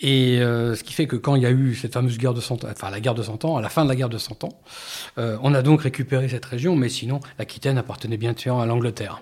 Et 0.00 0.40
euh, 0.40 0.74
ce 0.74 0.84
qui 0.84 0.92
fait 0.92 1.06
que 1.06 1.16
quand 1.16 1.36
il 1.36 1.42
y 1.42 1.46
a 1.46 1.50
eu 1.50 1.74
cette 1.74 1.94
fameuse 1.94 2.18
guerre 2.18 2.34
de 2.34 2.40
Cent 2.40 2.64
Ans, 2.64 2.68
enfin 2.70 2.90
la 2.90 3.00
guerre 3.00 3.14
de 3.14 3.22
Cent 3.22 3.42
Ans, 3.44 3.56
à 3.56 3.62
la 3.62 3.70
fin 3.70 3.84
de 3.84 3.88
la 3.88 3.96
guerre 3.96 4.10
de 4.10 4.18
Cent 4.18 4.44
Ans, 4.44 4.60
euh, 5.16 5.38
on 5.42 5.54
a 5.54 5.62
donc 5.62 5.82
récupéré 5.82 6.28
cette 6.28 6.44
région, 6.44 6.76
mais 6.76 6.90
sinon 6.90 7.20
l'Aquitaine 7.38 7.78
appartenait 7.78 8.18
bien 8.18 8.34
sûr 8.36 8.60
à 8.60 8.66
l'Angleterre. 8.66 9.20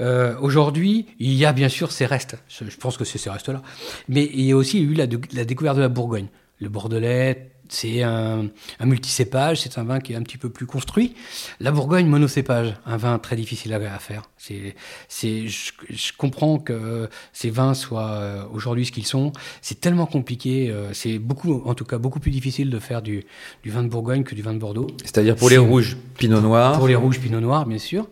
Euh, 0.00 0.34
Aujourd'hui, 0.40 1.06
il 1.20 1.34
y 1.34 1.44
a 1.44 1.52
bien 1.52 1.68
sûr 1.68 1.92
ces 1.92 2.06
restes, 2.06 2.36
je 2.48 2.76
pense 2.76 2.96
que 2.96 3.04
c'est 3.04 3.18
ces 3.18 3.30
restes-là, 3.30 3.62
mais 4.08 4.28
il 4.34 4.42
y 4.42 4.52
a 4.52 4.56
aussi 4.56 4.82
eu 4.82 4.94
la, 4.94 5.06
la 5.32 5.44
découverte 5.44 5.76
de 5.76 5.82
la 5.82 5.88
Bourgogne, 5.88 6.28
le 6.58 6.68
Bordelais, 6.68 7.51
c'est 7.72 8.02
un, 8.02 8.46
un 8.80 8.86
multicépage, 8.86 9.62
c'est 9.62 9.78
un 9.78 9.84
vin 9.84 10.00
qui 10.00 10.12
est 10.12 10.16
un 10.16 10.22
petit 10.22 10.38
peu 10.38 10.50
plus 10.50 10.66
construit. 10.66 11.14
La 11.60 11.70
Bourgogne, 11.70 12.06
monocépage, 12.06 12.74
un 12.86 12.96
vin 12.96 13.18
très 13.18 13.36
difficile 13.36 13.72
à, 13.74 13.98
faire. 13.98 14.22
C'est, 14.36 14.74
c'est, 15.08 15.48
je, 15.48 15.72
je, 15.88 16.12
comprends 16.16 16.58
que 16.58 17.08
ces 17.32 17.50
vins 17.50 17.74
soient 17.74 18.10
euh, 18.10 18.44
aujourd'hui 18.52 18.86
ce 18.86 18.92
qu'ils 18.92 19.06
sont. 19.06 19.32
C'est 19.60 19.80
tellement 19.80 20.06
compliqué. 20.06 20.70
Euh, 20.70 20.92
c'est 20.92 21.18
beaucoup, 21.18 21.62
en 21.64 21.74
tout 21.74 21.84
cas, 21.84 21.98
beaucoup 21.98 22.20
plus 22.20 22.30
difficile 22.30 22.70
de 22.70 22.78
faire 22.78 23.02
du, 23.02 23.24
du 23.62 23.70
vin 23.70 23.82
de 23.82 23.88
Bourgogne 23.88 24.24
que 24.24 24.34
du 24.34 24.42
vin 24.42 24.52
de 24.52 24.58
Bordeaux. 24.58 24.88
C'est-à-dire 25.04 25.36
pour 25.36 25.50
les 25.50 25.58
rouges, 25.58 25.96
Pinot 26.18 26.40
Noir. 26.40 26.76
Pour 26.76 26.88
les 26.88 26.94
rouges, 26.94 27.20
Pinot 27.20 27.40
Noir, 27.40 27.66
bien 27.66 27.78
sûr. 27.78 28.06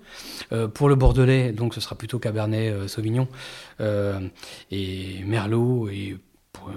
Euh, 0.53 0.69
pour 0.69 0.89
le 0.89 0.95
Bordelais, 0.95 1.53
donc 1.53 1.75
ce 1.75 1.81
sera 1.81 1.97
plutôt 1.97 2.19
Cabernet 2.19 2.73
euh, 2.73 2.89
Sauvignon 2.89 3.29
euh, 3.81 4.21
et 4.71 5.23
Merlot 5.25 5.89
et 5.89 6.17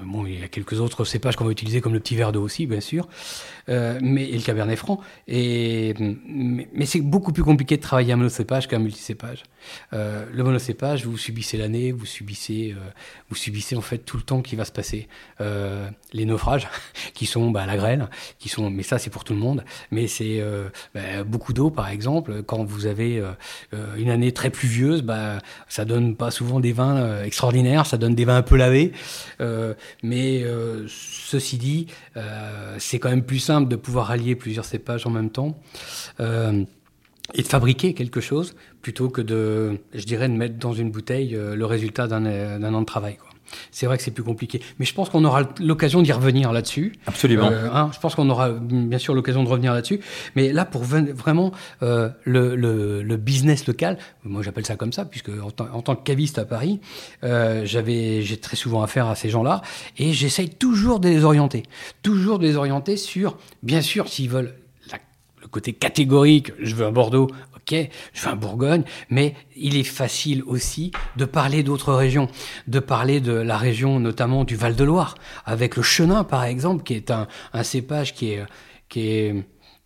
Bon, 0.06 0.26
il 0.26 0.40
y 0.40 0.44
a 0.44 0.48
quelques 0.48 0.80
autres 0.80 1.06
cépages 1.06 1.36
qu'on 1.36 1.46
va 1.46 1.52
utiliser 1.52 1.82
comme 1.82 1.94
le 1.94 2.00
petit 2.00 2.16
verre 2.16 2.32
d'eau 2.32 2.42
aussi, 2.42 2.66
bien 2.68 2.80
sûr, 2.80 3.08
euh, 3.70 4.00
mais 4.02 4.28
et 4.30 4.36
le 4.36 4.42
cabernet 4.42 4.76
franc. 4.76 5.00
Et 5.28 5.94
mais, 6.00 6.68
mais 6.74 6.86
c'est 6.86 7.02
beaucoup 7.02 7.34
plus 7.34 7.44
compliqué 7.44 7.78
de 7.78 7.82
travailler 7.82 8.14
un 8.14 8.18
monocépage 8.18 8.68
qu'un 8.68 8.80
multicépage. 8.80 9.44
Euh, 9.94 10.26
le 10.32 10.44
monocépage, 10.44 11.06
vous 11.06 11.18
subissez 11.18 11.58
l'année, 11.58 11.92
vous 11.92 12.06
subissez, 12.06 12.76
euh, 12.78 12.90
vous 13.30 13.36
subissez 13.36 13.76
en 13.76 13.82
fait 13.82 14.00
tout 14.00 14.18
le 14.18 14.24
temps 14.24 14.42
qui 14.42 14.56
va 14.56 14.66
se 14.66 14.72
passer. 14.72 15.08
Euh, 15.42 15.90
les 16.12 16.26
naufrages, 16.26 16.68
qui 17.14 17.26
sont 17.26 17.52
bah, 17.52 17.66
la 17.66 17.76
grêle, 17.76 18.08
qui 18.40 18.50
sont, 18.50 18.70
mais 18.70 18.84
ça 18.84 19.00
c'est 19.00 19.10
pour 19.10 19.24
tout 19.24 19.34
le 19.34 19.40
monde. 19.40 19.64
Mais 19.92 20.08
c'est 20.08 20.40
euh, 20.40 20.70
bah, 20.94 21.24
beaucoup 21.26 21.54
d'eau, 21.54 21.70
par 21.70 21.90
exemple. 21.90 22.44
Quand 22.44 22.64
vous 22.64 22.86
avez 22.86 23.20
euh, 23.20 23.96
une 23.98 24.10
année 24.10 24.32
très 24.32 24.50
pluvieuse, 24.50 25.02
bah, 25.02 25.40
ça 25.68 25.86
donne 25.86 26.16
pas 26.16 26.32
souvent 26.32 26.60
des 26.60 26.74
vins 26.74 27.24
extraordinaires, 27.24 27.86
ça 27.86 27.98
donne 27.98 28.16
des 28.16 28.26
vins 28.26 28.38
un 28.38 28.42
peu 28.42 28.56
lavés. 28.56 28.92
Mais 30.02 30.44
ceci 30.88 31.58
dit, 31.58 31.88
c'est 32.78 33.00
quand 33.00 33.10
même 33.10 33.24
plus 33.24 33.40
simple 33.40 33.70
de 33.70 33.76
pouvoir 33.76 34.12
allier 34.12 34.36
plusieurs 34.36 34.66
cépages 34.66 35.06
en 35.06 35.10
même 35.10 35.30
temps 35.30 35.58
et 37.34 37.42
de 37.42 37.48
fabriquer 37.48 37.94
quelque 37.94 38.22
chose 38.22 38.56
plutôt 38.82 39.10
que 39.10 39.22
de, 39.22 39.80
je 39.94 40.06
dirais, 40.06 40.28
de 40.28 40.34
mettre 40.34 40.58
dans 40.58 40.74
une 40.74 40.92
bouteille 40.92 41.36
euh, 41.36 41.56
le 41.56 41.66
résultat 41.66 42.08
d'un 42.08 42.74
an 42.74 42.82
de 42.82 42.86
travail. 42.86 43.18
C'est 43.72 43.86
vrai 43.86 43.98
que 43.98 44.04
c'est 44.04 44.12
plus 44.12 44.24
compliqué. 44.24 44.62
Mais 44.80 44.86
je 44.86 44.94
pense 44.94 45.10
qu'on 45.10 45.24
aura 45.26 45.44
l'occasion 45.60 46.02
d'y 46.02 46.12
revenir 46.12 46.52
là-dessus. 46.52 46.94
Absolument. 47.06 47.50
Euh, 47.52 47.70
hein, 47.72 47.92
je 47.94 48.00
pense 48.00 48.16
qu'on 48.16 48.30
aura 48.30 48.52
bien 48.52 48.98
sûr 48.98 49.14
l'occasion 49.14 49.44
de 49.44 49.50
revenir 49.50 49.74
là-dessus. 49.74 50.00
Mais 50.36 50.52
là, 50.52 50.66
pour 50.66 50.84
vraiment 50.84 51.52
euh, 51.82 52.10
le, 52.24 52.56
le, 52.56 53.02
le, 53.02 53.18
business 53.18 53.68
local, 53.68 53.98
moi 54.24 54.42
j'appelle 54.42 54.66
ça 54.66 54.76
comme 54.76 54.94
ça, 54.94 55.06
puisque 55.06 55.30
en, 55.30 55.64
en, 55.64 55.82
tant 55.82 55.96
que 55.96 56.04
caviste 56.04 56.38
à 56.38 56.46
Paris, 56.46 56.80
euh, 57.24 57.64
j'avais, 57.66 58.22
j'ai 58.22 58.38
très 58.38 58.56
souvent 58.56 58.84
affaire 58.84 59.08
à 59.08 59.16
ces 59.16 59.30
gens-là, 59.30 59.62
et 59.98 60.14
j'essaye 60.14 60.50
toujours 60.50 61.00
de 61.00 61.10
les 61.10 61.24
orienter. 61.24 61.64
Toujours 62.02 62.40
de 62.40 62.46
les 62.46 62.56
orienter 62.56 62.98
sur, 62.98 63.38
bien 63.62 63.82
sûr, 63.82 64.08
s'ils 64.10 64.30
veulent 64.30 64.54
le 65.42 65.50
côté 65.50 65.74
catégorique, 65.74 66.54
je 66.60 66.74
veux 66.74 66.86
un 66.86 66.92
Bordeaux, 66.92 67.28
ok, 67.64 67.90
je 68.14 68.22
veux 68.22 68.30
un 68.30 68.36
Bourgogne, 68.36 68.84
mais 69.10 69.36
il 69.56 69.78
est 69.78 69.84
facile 69.84 70.44
aussi 70.46 70.92
de 71.18 71.26
parler 71.26 71.64
d'autres 71.64 71.94
régions, 71.94 72.28
de 72.68 72.80
parler 72.80 73.22
de 73.22 73.34
la 73.34 73.58
région 73.58 74.00
notamment 74.00 74.44
du 74.44 74.56
Val-de-Loire, 74.56 75.16
avec 75.46 75.76
le 75.76 75.84
Chenin 75.84 76.24
par 76.24 76.44
exemple, 76.44 76.84
qui 76.84 76.94
est 76.94 77.12
un, 77.12 77.28
un 77.54 77.64
cépage 77.64 78.14
qui 78.14 78.32
est, 78.32 78.44
qui 78.90 79.08
est 79.08 79.36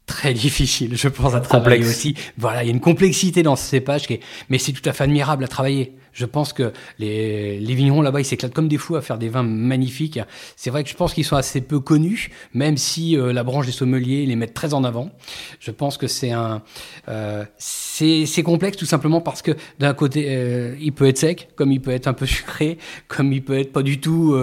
très 0.08 0.34
difficile, 0.34 0.98
je 0.98 1.08
pense, 1.10 1.36
à 1.36 1.42
travailler 1.42 1.86
aussi. 1.86 2.16
Voilà, 2.38 2.64
il 2.64 2.68
y 2.68 2.70
a 2.70 2.74
une 2.74 2.80
complexité 2.80 3.44
dans 3.44 3.56
ce 3.56 3.64
cépage, 3.64 4.08
qui 4.08 4.14
est, 4.14 4.20
mais 4.50 4.58
c'est 4.58 4.72
tout 4.72 4.88
à 4.90 4.94
fait 4.94 5.04
admirable 5.04 5.44
à 5.44 5.48
travailler. 5.48 5.94
Je 6.18 6.26
pense 6.26 6.52
que 6.52 6.74
les, 6.98 7.60
vignerons 7.60 8.02
là-bas, 8.02 8.20
ils 8.20 8.26
s'éclatent 8.26 8.54
comme 8.54 8.68
des 8.68 8.80
fous 8.80 8.96
à 8.96 9.02
faire 9.02 9.20
des 9.20 9.30
vins 9.30 9.44
magnifiques. 9.44 10.20
C'est 10.56 10.72
vrai 10.72 10.84
que 10.84 10.90
je 10.90 10.96
pense 10.96 11.14
qu'ils 11.14 11.26
sont 11.26 11.36
assez 11.36 11.62
peu 11.62 11.80
connus, 11.80 12.32
même 12.56 12.76
si 12.76 13.16
euh, 13.16 13.32
la 13.32 13.44
branche 13.44 13.68
des 13.68 13.72
sommeliers 13.72 14.26
les 14.26 14.36
met 14.36 14.48
très 14.48 14.74
en 14.74 14.84
avant. 14.84 15.12
Je 15.60 15.70
pense 15.70 15.96
que 15.96 16.08
c'est 16.08 16.32
un, 16.32 16.64
euh, 17.08 17.46
c'est 17.60 18.42
complexe 18.44 18.78
tout 18.78 18.88
simplement 18.88 19.22
parce 19.22 19.44
que 19.44 19.52
d'un 19.78 19.94
côté, 19.94 20.26
euh, 20.30 20.76
il 20.82 20.92
peut 20.92 21.08
être 21.08 21.20
sec, 21.20 21.50
comme 21.56 21.72
il 21.72 21.82
peut 21.82 21.92
être 21.92 22.08
un 22.08 22.14
peu 22.14 22.26
sucré, 22.38 22.80
comme 23.08 23.32
il 23.32 23.44
peut 23.44 23.60
être 23.60 23.72
pas 23.72 23.84
du 23.84 24.00
tout, 24.00 24.36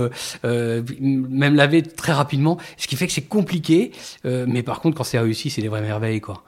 même 0.45 1.57
lavé 1.57 1.83
très 1.83 2.13
rapidement. 2.13 2.57
Ce 2.77 2.87
qui 2.87 2.95
fait 2.95 3.09
que 3.09 3.13
c'est 3.13 3.23
compliqué, 3.23 3.91
mais 4.25 4.63
par 4.63 4.81
contre, 4.81 4.97
quand 4.97 5.05
c'est 5.05 5.19
réussi, 5.19 5.51
c'est 5.51 5.63
des 5.63 5.69
vraies 5.69 5.83
merveilles, 5.83 6.21
quoi. 6.21 6.45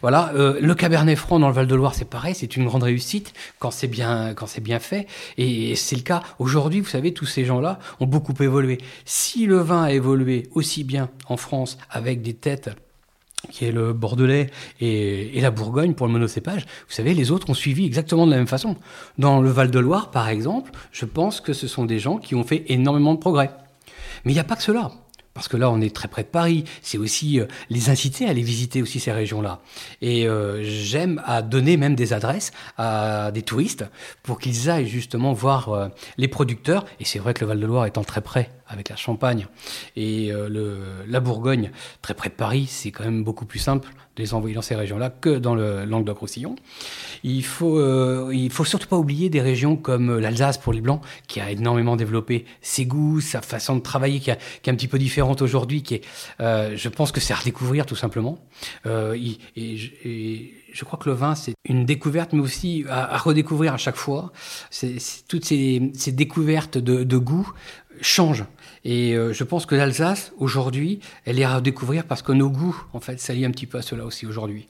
Voilà, 0.00 0.32
le 0.34 0.74
Cabernet 0.74 1.18
Franc 1.18 1.38
dans 1.38 1.48
le 1.48 1.54
Val 1.54 1.66
de 1.66 1.74
Loire, 1.74 1.94
c'est 1.94 2.08
pareil, 2.08 2.34
c'est 2.34 2.56
une 2.56 2.64
grande 2.64 2.84
réussite 2.84 3.34
quand 3.58 3.70
c'est 3.70 3.88
bien, 3.88 4.32
quand 4.34 4.46
c'est 4.46 4.62
bien 4.62 4.69
fait. 4.78 5.06
Et 5.38 5.74
c'est 5.74 5.96
le 5.96 6.02
cas. 6.02 6.22
Aujourd'hui, 6.38 6.80
vous 6.80 6.88
savez, 6.88 7.12
tous 7.12 7.26
ces 7.26 7.44
gens-là 7.44 7.78
ont 7.98 8.06
beaucoup 8.06 8.34
évolué. 8.40 8.78
Si 9.04 9.46
le 9.46 9.58
vin 9.58 9.84
a 9.84 9.92
évolué 9.92 10.48
aussi 10.52 10.84
bien 10.84 11.10
en 11.28 11.36
France 11.36 11.78
avec 11.90 12.22
des 12.22 12.34
têtes 12.34 12.70
qui 13.50 13.64
est 13.64 13.72
le 13.72 13.94
Bordelais 13.94 14.50
et, 14.80 15.40
la 15.40 15.50
Bourgogne 15.50 15.94
pour 15.94 16.06
le 16.06 16.12
monocépage, 16.12 16.62
vous 16.62 16.94
savez, 16.94 17.14
les 17.14 17.30
autres 17.30 17.48
ont 17.48 17.54
suivi 17.54 17.86
exactement 17.86 18.26
de 18.26 18.30
la 18.30 18.36
même 18.36 18.46
façon. 18.46 18.76
Dans 19.18 19.40
le 19.40 19.50
Val-de-Loire, 19.50 20.10
par 20.10 20.28
exemple, 20.28 20.70
je 20.92 21.06
pense 21.06 21.40
que 21.40 21.54
ce 21.54 21.66
sont 21.66 21.86
des 21.86 21.98
gens 21.98 22.18
qui 22.18 22.34
ont 22.34 22.44
fait 22.44 22.64
énormément 22.68 23.14
de 23.14 23.18
progrès. 23.18 23.50
Mais 24.24 24.32
il 24.32 24.34
n'y 24.34 24.40
a 24.40 24.44
pas 24.44 24.56
que 24.56 24.62
cela 24.62 24.92
parce 25.40 25.48
que 25.48 25.56
là 25.56 25.70
on 25.70 25.80
est 25.80 25.96
très 25.96 26.06
près 26.06 26.22
de 26.22 26.28
Paris, 26.28 26.64
c'est 26.82 26.98
aussi 26.98 27.40
euh, 27.40 27.46
les 27.70 27.88
inciter 27.88 28.26
à 28.26 28.28
aller 28.28 28.42
visiter 28.42 28.82
aussi 28.82 29.00
ces 29.00 29.10
régions-là. 29.10 29.62
Et 30.02 30.28
euh, 30.28 30.62
j'aime 30.62 31.22
à 31.24 31.40
donner 31.40 31.78
même 31.78 31.94
des 31.94 32.12
adresses 32.12 32.52
à 32.76 33.30
des 33.32 33.40
touristes 33.40 33.86
pour 34.22 34.38
qu'ils 34.38 34.68
aillent 34.68 34.86
justement 34.86 35.32
voir 35.32 35.70
euh, 35.70 35.88
les 36.18 36.28
producteurs. 36.28 36.84
Et 37.00 37.06
c'est 37.06 37.18
vrai 37.18 37.32
que 37.32 37.40
le 37.40 37.46
Val-de-Loire 37.46 37.86
étant 37.86 38.04
très 38.04 38.20
près 38.20 38.50
avec 38.70 38.88
la 38.88 38.96
Champagne 38.96 39.46
et 39.96 40.30
le, 40.32 40.78
la 41.06 41.20
Bourgogne 41.20 41.70
très 42.02 42.14
près 42.14 42.28
de 42.28 42.34
Paris, 42.34 42.66
c'est 42.68 42.90
quand 42.90 43.04
même 43.04 43.24
beaucoup 43.24 43.44
plus 43.44 43.58
simple 43.58 43.88
de 44.16 44.22
les 44.22 44.34
envoyer 44.34 44.54
dans 44.54 44.62
ces 44.62 44.74
régions-là 44.74 45.10
que 45.10 45.38
dans 45.38 45.54
le 45.54 45.84
Languedoc-Roussillon. 45.84 46.56
Il 47.22 47.44
faut, 47.44 47.78
euh, 47.78 48.48
faut 48.50 48.64
surtout 48.64 48.88
pas 48.88 48.96
oublier 48.96 49.28
des 49.28 49.40
régions 49.40 49.76
comme 49.76 50.18
l'Alsace 50.18 50.58
pour 50.58 50.72
les 50.72 50.80
Blancs, 50.80 51.00
qui 51.28 51.40
a 51.40 51.50
énormément 51.50 51.96
développé 51.96 52.44
ses 52.60 52.86
goûts, 52.86 53.20
sa 53.20 53.40
façon 53.40 53.76
de 53.76 53.80
travailler, 53.80 54.20
qui, 54.20 54.30
est 54.30 54.68
un 54.68 54.74
petit 54.74 54.88
peu 54.88 54.98
différente 54.98 55.42
aujourd'hui, 55.42 55.82
qui 55.82 55.96
est, 55.96 56.04
euh, 56.40 56.76
je 56.76 56.88
pense 56.88 57.12
que 57.12 57.20
c'est 57.20 57.32
à 57.32 57.36
redécouvrir 57.36 57.86
tout 57.86 57.96
simplement. 57.96 58.38
Euh, 58.86 59.16
et, 59.56 60.54
je 60.72 60.84
crois 60.84 61.00
que 61.00 61.08
le 61.08 61.16
vin, 61.16 61.34
c'est 61.34 61.54
une 61.64 61.84
découverte, 61.84 62.32
mais 62.32 62.40
aussi 62.40 62.84
à, 62.88 63.18
redécouvrir 63.18 63.74
à 63.74 63.76
chaque 63.76 63.96
fois. 63.96 64.32
Toutes 65.28 65.44
ces, 65.44 65.90
ces 65.94 66.12
découvertes 66.12 66.78
de, 66.78 67.02
de 67.02 67.16
goût 67.16 67.50
changent. 68.00 68.44
Et 68.84 69.14
euh, 69.14 69.32
je 69.32 69.44
pense 69.44 69.66
que 69.66 69.74
l'Alsace, 69.74 70.32
aujourd'hui, 70.38 71.00
elle 71.24 71.38
est 71.38 71.44
à 71.44 71.56
redécouvrir 71.56 72.04
parce 72.04 72.22
que 72.22 72.32
nos 72.32 72.48
goûts, 72.48 72.82
en 72.92 73.00
fait, 73.00 73.20
s'allient 73.20 73.44
un 73.44 73.50
petit 73.50 73.66
peu 73.66 73.78
à 73.78 73.82
cela 73.82 74.04
aussi 74.04 74.26
aujourd'hui. 74.26 74.68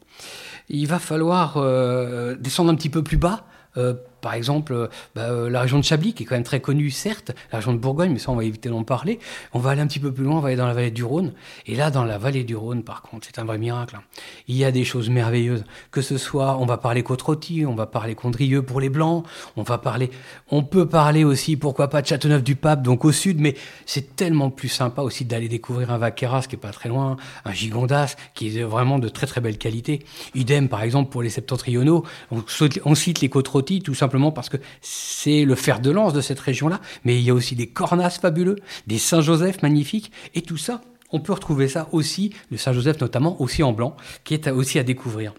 Il 0.68 0.86
va 0.86 0.98
falloir 0.98 1.56
euh, 1.56 2.34
descendre 2.34 2.70
un 2.70 2.74
petit 2.74 2.90
peu 2.90 3.02
plus 3.02 3.16
bas 3.16 3.44
euh, 3.76 3.94
par 4.20 4.34
exemple, 4.34 4.72
euh, 4.72 4.88
bah, 5.14 5.22
euh, 5.30 5.50
la 5.50 5.60
région 5.60 5.78
de 5.78 5.84
Chablis, 5.84 6.14
qui 6.14 6.22
est 6.22 6.26
quand 6.26 6.34
même 6.34 6.44
très 6.44 6.60
connue, 6.60 6.90
certes, 6.90 7.32
la 7.52 7.58
région 7.58 7.72
de 7.72 7.78
Bourgogne, 7.78 8.12
mais 8.12 8.18
ça, 8.18 8.30
on 8.30 8.36
va 8.36 8.44
éviter 8.44 8.68
d'en 8.68 8.84
parler. 8.84 9.18
On 9.52 9.58
va 9.58 9.70
aller 9.70 9.80
un 9.80 9.86
petit 9.86 10.00
peu 10.00 10.12
plus 10.12 10.24
loin, 10.24 10.36
on 10.36 10.40
va 10.40 10.48
aller 10.48 10.56
dans 10.56 10.66
la 10.66 10.74
vallée 10.74 10.90
du 10.90 11.04
Rhône. 11.04 11.32
Et 11.66 11.76
là, 11.76 11.90
dans 11.90 12.04
la 12.04 12.18
vallée 12.18 12.44
du 12.44 12.56
Rhône, 12.56 12.82
par 12.82 13.02
contre, 13.02 13.26
c'est 13.26 13.40
un 13.40 13.44
vrai 13.44 13.58
miracle. 13.58 13.96
Hein. 13.96 14.02
Il 14.48 14.56
y 14.56 14.64
a 14.64 14.72
des 14.72 14.84
choses 14.84 15.10
merveilleuses. 15.10 15.64
Que 15.90 16.02
ce 16.02 16.18
soit, 16.18 16.56
on 16.58 16.66
va 16.66 16.78
parler 16.78 17.02
côte 17.02 17.22
on 17.66 17.74
va 17.74 17.86
parler 17.86 18.14
Condrieux 18.14 18.62
pour 18.62 18.80
les 18.80 18.88
Blancs, 18.88 19.24
on 19.56 19.62
va 19.62 19.78
parler, 19.78 20.10
on 20.50 20.62
peut 20.62 20.86
parler 20.86 21.22
aussi, 21.22 21.56
pourquoi 21.56 21.88
pas, 21.88 22.02
de 22.02 22.06
Châteauneuf-du-Pape, 22.06 22.82
donc 22.82 23.04
au 23.04 23.12
sud, 23.12 23.40
mais 23.40 23.54
c'est 23.86 24.16
tellement 24.16 24.50
plus 24.50 24.68
sympa 24.68 25.02
aussi 25.02 25.24
d'aller 25.24 25.48
découvrir 25.48 25.90
un 25.90 25.98
Vaqueras, 25.98 26.46
qui 26.48 26.56
est 26.56 26.58
pas 26.58 26.70
très 26.70 26.88
loin, 26.88 27.16
un 27.44 27.52
Gigondas, 27.52 28.16
qui 28.34 28.58
est 28.58 28.62
vraiment 28.62 28.98
de 28.98 29.08
très 29.08 29.26
très 29.26 29.40
belle 29.40 29.58
qualité. 29.58 30.04
Idem, 30.34 30.68
par 30.68 30.82
exemple, 30.82 31.10
pour 31.10 31.22
les 31.22 31.30
septentrionaux, 31.30 32.04
on, 32.30 32.42
on 32.84 32.94
cite 32.94 33.20
les 33.20 33.28
côtes 33.28 33.50
tout 33.84 33.94
simplement 33.94 34.09
simplement 34.10 34.32
parce 34.32 34.48
que 34.48 34.56
c'est 34.80 35.44
le 35.44 35.54
fer 35.54 35.78
de 35.78 35.92
lance 35.92 36.12
de 36.12 36.20
cette 36.20 36.40
région-là, 36.40 36.80
mais 37.04 37.14
il 37.14 37.22
y 37.22 37.30
a 37.30 37.34
aussi 37.34 37.54
des 37.54 37.68
cornasses 37.68 38.18
fabuleux, 38.18 38.56
des 38.88 38.98
Saint-Joseph 38.98 39.62
magnifiques, 39.62 40.10
et 40.34 40.42
tout 40.42 40.56
ça, 40.56 40.80
on 41.12 41.20
peut 41.20 41.32
retrouver 41.32 41.68
ça 41.68 41.88
aussi, 41.92 42.34
le 42.50 42.56
Saint-Joseph 42.56 43.00
notamment, 43.00 43.40
aussi 43.40 43.62
en 43.62 43.72
blanc, 43.72 43.96
qui 44.24 44.34
est 44.34 44.48
aussi 44.48 44.80
à 44.80 44.82
découvrir. 44.82 45.32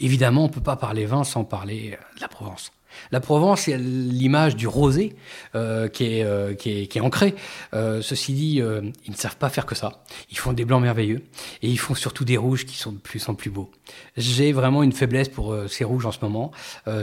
Évidemment, 0.00 0.44
on 0.44 0.48
ne 0.48 0.52
peut 0.52 0.62
pas 0.62 0.76
parler 0.76 1.04
vin 1.04 1.22
sans 1.22 1.44
parler 1.44 1.92
euh, 1.92 2.16
de 2.16 2.20
la 2.22 2.28
Provence. 2.28 2.72
La 3.10 3.20
Provence, 3.20 3.62
c'est 3.62 3.76
l'image 3.78 4.56
du 4.56 4.66
rosé 4.66 5.14
euh, 5.54 5.88
qui, 5.88 6.04
est, 6.04 6.24
euh, 6.24 6.54
est, 6.64 6.96
est, 6.96 7.00
ancrée. 7.00 7.34
Euh, 7.74 8.02
ceci 8.02 8.32
dit, 8.32 8.56
ils 8.56 9.10
ne 9.10 9.16
savent 9.16 9.36
pas 9.36 9.48
faire 9.48 9.66
que 9.66 9.74
ça. 9.74 10.04
Ils 10.30 10.38
font 10.38 10.52
des 10.52 10.64
blancs 10.64 10.82
merveilleux 10.82 11.22
et 11.62 11.68
ils 11.68 11.78
font 11.78 11.94
surtout 11.94 12.24
des 12.24 12.36
rouges 12.36 12.66
qui 12.66 12.76
sont 12.76 12.92
de 12.92 12.98
plus 12.98 13.28
en 13.28 13.34
plus 13.34 13.50
beaux. 13.50 13.70
J'ai 14.16 14.52
vraiment 14.52 14.82
une 14.82 14.92
faiblesse 14.92 15.28
pour 15.28 15.56
ces 15.68 15.84
rouges 15.84 16.06
en 16.06 16.12
ce 16.12 16.18
moment. 16.22 16.50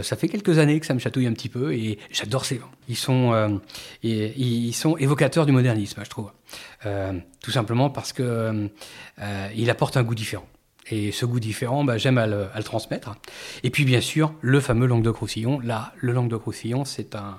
Ça 0.01 0.15
fait 0.15 0.27
quelques 0.27 0.57
années 0.59 0.79
que 0.79 0.85
ça 0.85 0.93
me 0.93 0.99
chatouille 0.99 1.27
un 1.27 1.33
petit 1.33 1.49
peu 1.49 1.73
et 1.73 1.99
j'adore 2.11 2.45
ces 2.45 2.57
vins. 2.57 2.69
Ils 2.89 2.95
sont, 4.73 4.97
évocateurs 4.97 5.45
du 5.45 5.51
modernisme, 5.51 6.01
je 6.03 6.09
trouve. 6.09 6.31
tout 7.41 7.51
simplement 7.51 7.89
parce 7.89 8.13
que 8.13 8.69
il 9.55 9.69
apportent 9.69 9.97
un 9.97 10.03
goût 10.03 10.15
différent. 10.15 10.45
Et 10.89 11.11
ce 11.11 11.25
goût 11.25 11.39
différent, 11.39 11.83
bah, 11.83 11.97
j'aime 11.97 12.17
à, 12.17 12.27
le, 12.27 12.47
transmettre. 12.63 13.15
Et 13.63 13.69
puis 13.69 13.85
bien 13.85 14.01
sûr, 14.01 14.33
le 14.41 14.59
fameux 14.59 14.85
Languedoc-Roussillon. 14.85 15.59
Là, 15.61 15.93
le 15.97 16.11
Languedoc-Roussillon, 16.11 16.85
c'est 16.85 17.15
un... 17.15 17.37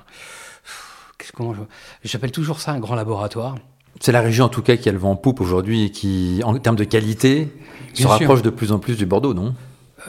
Comment 1.35 1.54
J'appelle 2.02 2.33
toujours 2.33 2.61
ça 2.61 2.72
un 2.72 2.80
grand 2.80 2.94
laboratoire. 2.94 3.57
C'est 4.00 4.12
la 4.12 4.20
région 4.20 4.46
en 4.46 4.48
tout 4.48 4.62
cas 4.62 4.76
qui 4.76 4.88
a 4.88 4.92
le 4.92 4.98
vent 4.98 5.12
en 5.12 5.16
poupe 5.16 5.40
aujourd'hui 5.40 5.85
et 5.85 5.90
qui, 5.90 6.40
en 6.44 6.59
termes 6.59 6.76
de 6.76 6.85
qualité, 6.85 7.48
bien 7.94 8.04
se 8.04 8.07
rapproche 8.07 8.42
de 8.42 8.50
plus 8.50 8.72
en 8.72 8.78
plus 8.78 8.96
du 8.96 9.07
Bordeaux, 9.07 9.33
non? 9.33 9.54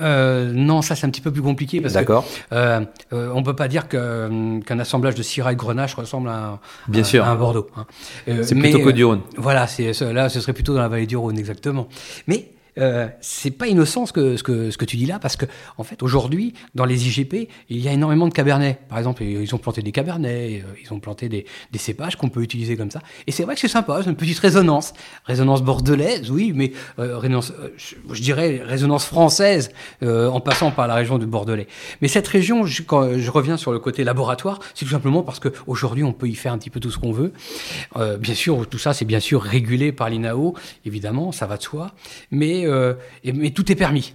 Euh, 0.02 0.52
non, 0.54 0.82
ça 0.82 0.96
c'est 0.96 1.06
un 1.06 1.10
petit 1.10 1.22
peu 1.22 1.32
plus 1.32 1.42
compliqué 1.42 1.80
parce 1.80 1.94
que 1.94 2.14
euh, 2.52 2.82
euh, 3.14 3.32
on 3.34 3.44
peut 3.44 3.56
pas 3.56 3.68
dire 3.68 3.88
qu'un 3.88 4.80
assemblage 4.80 5.16
de 5.16 5.24
Syrah 5.24 5.54
et 5.54 5.56
Grenache 5.56 5.96
ressemble 5.96 6.30
à 6.30 6.46
un, 6.46 6.60
Bien 6.88 7.04
sûr. 7.04 7.24
À 7.24 7.30
un 7.30 7.36
Bordeaux. 7.36 7.68
Hein. 7.78 7.86
Euh, 8.28 8.44
c'est 8.44 8.56
plutôt 8.56 8.80
Côte 8.80 8.96
du 8.96 9.06
Rhône. 9.06 9.22
Voilà, 9.38 9.68
c'est 9.68 9.94
là, 10.02 10.30
ce 10.30 10.42
serait 10.42 10.54
plutôt 10.54 10.74
dans 10.74 10.82
la 10.82 10.90
vallée 10.90 11.06
du 11.06 11.16
Rhône, 11.16 11.38
exactement. 11.38 11.88
Mais 12.28 12.50
euh, 12.78 13.08
c'est 13.22 13.52
pas 13.52 13.68
innocent 13.68 14.06
ce 14.06 14.12
que, 14.12 14.86
tu 14.86 14.98
dis 14.98 15.06
là, 15.06 15.20
parce 15.20 15.36
que 15.36 15.46
en 15.78 15.84
fait, 15.84 16.04
aujourd'hui, 16.04 16.54
dans 16.74 16.86
les 16.86 17.08
IGP, 17.08 17.50
il 17.70 17.80
y 17.80 17.88
a 17.88 17.94
énormément 17.94 18.28
de 18.28 18.34
cabernets. 18.34 18.80
Par 18.90 18.98
exemple, 18.98 19.24
ils 19.24 19.54
ont 19.56 19.58
planté 19.58 19.82
des 19.82 19.92
cabernets, 19.92 20.64
euh, 20.66 20.74
ils 20.84 20.94
ont 20.94 21.00
planté 21.00 21.30
des, 21.30 21.46
cépages 21.78 22.16
qu'on 22.16 22.30
peut 22.30 22.42
utiliser 22.42 22.76
comme 22.78 22.90
ça. 22.90 23.00
Et 23.28 23.32
c'est 23.32 23.44
vrai 23.44 23.54
que 23.54 23.62
c'est 23.62 23.68
sympa, 23.68 24.00
c'est 24.04 24.10
une 24.10 24.16
petite 24.16 24.40
résonance. 24.40 24.94
Résonance 25.26 25.62
bordelaise, 25.62 26.32
oui, 26.32 26.52
mais 26.56 26.72
euh, 27.00 27.18
résonance, 27.18 27.54
je, 27.78 28.22
dirais 28.22 28.62
résonance 28.64 29.06
française, 29.06 29.72
en 30.02 30.40
passant 30.40 30.72
par 30.72 30.88
la 30.88 30.96
région 30.96 31.18
de 31.18 31.26
Bordelais. 31.26 31.68
Mais 32.02 32.08
cette 32.08 32.28
région, 32.28 32.66
je, 32.66 32.82
quand 32.82 33.18
je 33.18 33.32
reviens 33.32 33.58
sur 33.58 33.72
le 33.72 33.80
côté 33.80 34.04
laboratoire, 34.04 34.60
c'est 34.74 34.86
tout 34.86 34.92
simplement 34.92 35.24
parce 35.24 35.40
qu'aujourd'hui, 35.40 36.04
on 36.04 36.14
peut 36.14 36.28
y 36.28 36.36
faire 36.36 36.54
un 36.54 36.58
petit 36.58 36.70
peu 36.70 36.80
tout 36.80 36.92
ce 36.92 36.98
qu'on 36.98 37.12
veut. 37.12 37.34
bien 38.20 38.36
sûr, 38.36 38.68
tout 38.68 38.80
ça, 38.80 38.94
c'est 38.94 39.06
bien 39.06 39.20
sûr 39.20 39.42
régulé 39.42 39.92
par 39.92 40.10
l'INAO, 40.10 40.56
évidemment, 40.86 41.32
ça 41.32 41.46
va 41.46 41.58
de 41.58 41.64
soi. 41.64 41.92
Mais 42.32 42.65
euh, 42.66 42.94
mais 43.24 43.52
tout 43.52 43.72
est 43.72 43.76
permis. 43.76 44.14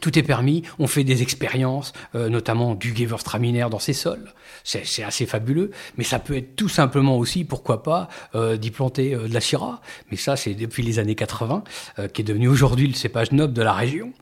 tout 0.00 0.18
est 0.18 0.22
permis. 0.24 0.64
On 0.78 0.86
fait 0.86 1.04
des 1.04 1.22
expériences, 1.22 1.92
euh, 2.14 2.28
notamment 2.28 2.74
du 2.74 2.94
Gewürztraminer 2.94 3.68
dans 3.70 3.78
ses 3.78 3.92
sols. 3.92 4.32
C'est 4.64 5.04
assez 5.04 5.26
fabuleux. 5.26 5.70
Mais 5.96 6.04
ça 6.04 6.18
peut 6.18 6.36
être 6.36 6.56
tout 6.56 6.68
simplement 6.68 7.16
aussi, 7.16 7.44
pourquoi 7.44 7.82
pas, 7.82 8.08
euh, 8.34 8.56
d'y 8.56 8.70
planter 8.70 9.14
de 9.14 9.32
la 9.32 9.40
Syrah. 9.40 9.80
Mais 10.10 10.16
ça, 10.16 10.36
c'est 10.36 10.54
depuis 10.54 10.82
les 10.82 10.98
années 10.98 11.14
80, 11.14 11.64
qui 12.12 12.22
est 12.22 12.24
devenu 12.24 12.48
aujourd'hui 12.48 12.88
le 12.88 12.94
cépage 12.94 13.30
noble 13.32 13.52
de 13.52 13.62
la 13.62 13.72
région. 13.72 14.12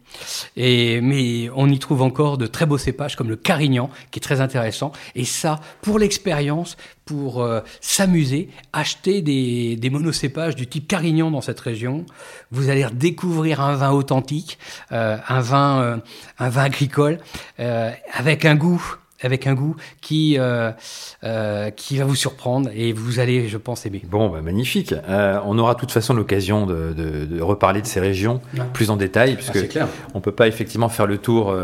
Et, 0.56 1.00
mais 1.00 1.48
on 1.54 1.68
y 1.68 1.78
trouve 1.78 2.02
encore 2.02 2.38
de 2.38 2.46
très 2.46 2.66
beaux 2.66 2.78
cépages 2.78 3.16
comme 3.16 3.30
le 3.30 3.36
Carignan, 3.36 3.88
qui 4.10 4.18
est 4.18 4.22
très 4.22 4.40
intéressant. 4.40 4.92
Et 5.14 5.24
ça, 5.24 5.60
pour 5.80 5.98
l'expérience, 5.98 6.76
pour 7.04 7.46
s'amuser, 7.80 8.48
acheter 8.72 9.22
des, 9.22 9.76
des 9.76 9.90
monocépages 9.90 10.54
du 10.54 10.66
type 10.66 10.86
Carignan 10.86 11.30
dans 11.30 11.40
cette 11.40 11.60
région. 11.60 12.06
Vous 12.50 12.70
allez 12.70 12.84
redécouvrir 12.84 13.60
un 13.60 13.74
vin 13.74 13.90
authentique, 13.90 14.58
un 14.90 15.40
vin 15.40 15.82
euh, 15.82 15.96
un 16.38 16.48
vin 16.48 16.62
agricole 16.62 17.18
euh, 17.60 17.90
avec 18.12 18.44
un 18.44 18.54
goût 18.54 18.96
avec 19.24 19.46
un 19.46 19.54
goût 19.54 19.76
qui, 20.00 20.36
euh, 20.36 20.72
qui 21.76 21.96
va 21.96 22.04
vous 22.04 22.16
surprendre 22.16 22.70
et 22.74 22.92
vous 22.92 23.20
allez, 23.20 23.46
je 23.46 23.56
pense, 23.56 23.86
aimer. 23.86 24.02
Bon, 24.10 24.28
bah, 24.28 24.40
magnifique. 24.40 24.92
on 25.06 25.58
aura 25.60 25.74
de 25.74 25.78
toute 25.78 25.92
façon 25.92 26.12
l'occasion 26.12 26.66
de, 26.66 27.40
reparler 27.40 27.82
de 27.82 27.86
ces 27.86 28.00
régions 28.00 28.40
plus 28.72 28.90
en 28.90 28.96
détail, 28.96 29.36
puisque 29.36 29.76
ah, 29.76 29.86
on 30.14 30.20
peut 30.20 30.32
pas 30.32 30.48
effectivement 30.48 30.88
faire 30.88 31.06
le 31.06 31.18
tour 31.18 31.54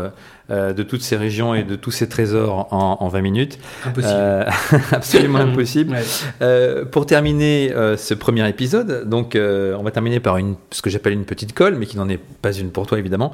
euh, 0.51 0.73
de 0.73 0.83
toutes 0.83 1.01
ces 1.01 1.15
régions 1.15 1.53
et 1.53 1.63
de 1.63 1.75
tous 1.75 1.91
ces 1.91 2.09
trésors 2.09 2.67
en, 2.71 3.07
20 3.07 3.21
minutes. 3.21 3.59
Impossible. 3.85 4.13
Euh, 4.15 4.45
absolument 4.91 5.39
impossible. 5.39 5.95
Euh, 6.41 6.85
pour 6.85 7.05
terminer 7.05 7.71
ce 7.97 8.13
premier 8.13 8.47
épisode, 8.47 9.07
donc 9.07 9.35
on 9.35 9.83
va 9.83 9.91
terminer 9.91 10.19
par 10.19 10.37
une, 10.37 10.55
ce 10.71 10.81
que 10.81 10.89
j'appelle 10.89 11.13
une 11.13 11.25
petite 11.25 11.53
colle, 11.53 11.75
mais 11.75 11.85
qui 11.85 11.97
n'en 11.97 12.07
est 12.07 12.19
pas 12.41 12.53
une 12.53 12.71
pour 12.71 12.87
toi 12.87 12.97
évidemment. 12.99 13.33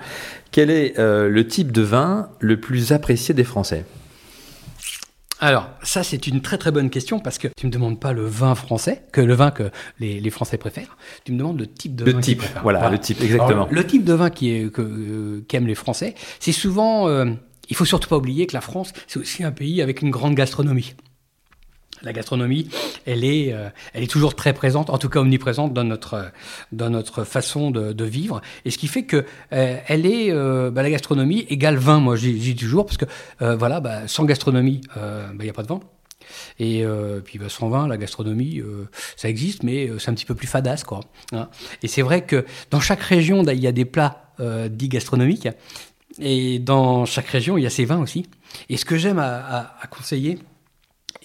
Quel 0.51 0.69
est 0.69 0.93
le 0.97 1.47
type 1.47 1.71
de 1.71 1.81
vin 1.81 2.29
le 2.39 2.59
plus 2.59 2.91
apprécié 2.91 3.33
des 3.33 3.43
Français? 3.43 3.85
Alors, 5.45 5.69
ça, 5.83 6.03
c'est 6.03 6.27
une 6.27 6.41
très 6.41 6.57
très 6.57 6.71
bonne 6.71 6.89
question 6.89 7.19
parce 7.19 7.37
que 7.37 7.47
tu 7.55 7.67
me 7.67 7.71
demandes 7.71 7.99
pas 7.99 8.13
le 8.13 8.25
vin 8.25 8.55
français, 8.55 9.03
que 9.11 9.21
le 9.21 9.33
vin 9.33 9.51
que 9.51 9.69
les, 9.99 10.29
Français 10.29 10.57
préfèrent. 10.57 10.97
Tu 11.23 11.31
me 11.31 11.37
demandes 11.37 11.59
le 11.59 11.67
type 11.67 11.95
de 11.95 12.03
le 12.03 12.13
vin. 12.13 12.19
Type, 12.19 12.43
voilà, 12.63 12.89
le 12.89 12.97
type, 12.99 13.21
exactement. 13.21 13.67
le 13.69 13.85
type 13.85 14.03
de 14.03 14.13
vin 14.13 14.29
qui 14.29 14.51
est, 14.51 14.71
que, 14.71 14.81
euh, 14.81 15.45
qu'aiment 15.47 15.67
les 15.67 15.75
Français, 15.75 16.15
c'est 16.39 16.51
souvent. 16.51 17.07
Euh, 17.07 17.25
il 17.69 17.75
faut 17.75 17.85
surtout 17.85 18.09
pas 18.09 18.17
oublier 18.17 18.45
que 18.47 18.53
la 18.53 18.61
France, 18.61 18.93
c'est 19.07 19.19
aussi 19.19 19.43
un 19.43 19.51
pays 19.51 19.81
avec 19.81 20.01
une 20.01 20.11
grande 20.11 20.35
gastronomie 20.35 20.93
la 22.05 22.13
gastronomie, 22.13 22.69
elle 23.05 23.25
est, 23.25 23.51
euh, 23.51 23.69
elle 23.93 24.03
est 24.03 24.07
toujours 24.07 24.35
très 24.35 24.53
présente, 24.53 24.89
en 24.89 24.97
tout 24.97 25.09
cas 25.09 25.19
omniprésente 25.19 25.73
dans 25.73 25.83
notre, 25.83 26.31
dans 26.71 26.89
notre 26.89 27.23
façon 27.23 27.71
de, 27.71 28.05
vivre. 28.05 28.41
Et 28.63 28.71
ce 28.71 28.77
qui 28.77 28.87
fait 28.87 29.03
que 29.03 29.25
euh, 29.51 29.77
elle 29.87 30.05
est, 30.05 30.31
euh, 30.31 30.69
bah, 30.69 30.83
la 30.83 30.91
gastronomie 30.91 31.45
égale 31.49 31.77
vin, 31.77 31.99
moi 31.99 32.15
je 32.15 32.29
dis 32.29 32.55
toujours, 32.55 32.85
parce 32.85 32.97
que 32.97 33.05
voilà, 33.39 33.79
bah, 33.79 34.07
sans 34.07 34.25
gastronomie, 34.25 34.81
il 34.95 35.01
bah, 35.35 35.43
n'y 35.43 35.49
a 35.49 35.53
pas 35.53 35.63
de 35.63 35.67
vin. 35.67 35.79
Et 36.59 36.85
puis 37.23 37.39
bah, 37.39 37.49
sans 37.49 37.69
vin, 37.69 37.87
la 37.87 37.97
gastronomie, 37.97 38.61
ça 39.15 39.27
existe, 39.27 39.63
mais 39.63 39.89
c'est 39.97 40.09
un 40.09 40.13
petit 40.13 40.25
peu 40.25 40.35
plus 40.35 40.47
fadasse. 40.47 40.83
Quoi, 40.83 40.99
hein. 41.31 41.49
Et 41.81 41.87
c'est 41.87 42.03
vrai 42.03 42.23
que 42.23 42.45
dans 42.69 42.79
chaque 42.79 43.01
région, 43.01 43.43
il 43.43 43.59
y 43.59 43.67
a 43.67 43.71
des 43.71 43.85
plats 43.85 44.31
dits 44.69 44.89
gastronomiques, 44.89 45.47
et 46.19 46.59
dans 46.59 47.05
chaque 47.05 47.27
région, 47.27 47.57
il 47.57 47.63
y 47.63 47.67
a 47.67 47.71
ses 47.71 47.85
vins 47.85 47.99
aussi. 47.99 48.27
Et 48.69 48.77
ce 48.77 48.85
que 48.85 48.97
j'aime 48.97 49.19
à 49.19 49.87
conseiller, 49.89 50.37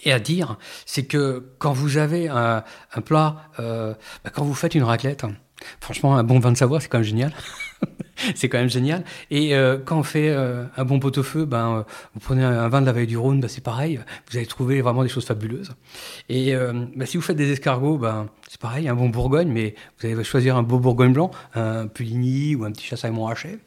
et 0.03 0.11
à 0.11 0.19
dire, 0.19 0.57
c'est 0.85 1.03
que 1.03 1.51
quand 1.59 1.73
vous 1.73 1.97
avez 1.97 2.27
un, 2.27 2.63
plat, 3.05 3.49
euh, 3.59 3.93
bah, 4.23 4.31
quand 4.33 4.43
vous 4.43 4.53
faites 4.53 4.75
une 4.75 4.83
raclette, 4.83 5.25
franchement, 5.79 6.17
un 6.17 6.23
bon 6.23 6.39
vin 6.39 6.51
de 6.51 6.57
Savoie, 6.57 6.79
c'est 6.79 6.87
quand 6.87 6.99
même 6.99 7.05
génial. 7.05 7.33
c'est 8.35 8.49
quand 8.49 8.57
même 8.57 8.69
génial. 8.69 9.03
Et 9.29 9.55
euh, 9.55 9.77
quand 9.83 9.99
on 9.99 10.03
fait 10.03 10.29
euh, 10.29 10.65
un 10.75 10.85
bon 10.85 10.99
pot-au-feu, 10.99 11.45
ben, 11.45 11.85
vous 12.13 12.19
prenez 12.19 12.43
un, 12.43 12.67
vin 12.67 12.81
de 12.81 12.87
la 12.87 12.91
veille 12.93 13.07
du 13.07 13.17
Rhône, 13.17 13.41
ben, 13.41 13.47
c'est 13.47 13.63
pareil. 13.63 13.99
Vous 14.29 14.37
allez 14.37 14.47
trouver 14.47 14.81
vraiment 14.81 15.03
des 15.03 15.09
choses 15.09 15.25
fabuleuses. 15.25 15.71
Et 16.29 16.53
ben, 16.53 17.05
si 17.05 17.17
vous 17.17 17.23
faites 17.23 17.37
des 17.37 17.51
escargots, 17.51 17.97
ben, 17.97 18.27
c'est 18.47 18.59
pareil, 18.59 18.87
un 18.87 18.95
bon 18.95 19.09
Bourgogne, 19.09 19.49
mais 19.49 19.75
vous 19.99 20.07
allez 20.07 20.23
choisir 20.23 20.57
un 20.57 20.63
beau 20.63 20.79
Bourgogne 20.79 21.13
blanc, 21.13 21.29
un 21.53 21.87
Puligny 21.87 22.55
ou 22.55 22.65
un 22.65 22.71
petit 22.71 22.85
Chassagne-Montrachet. 22.85 23.59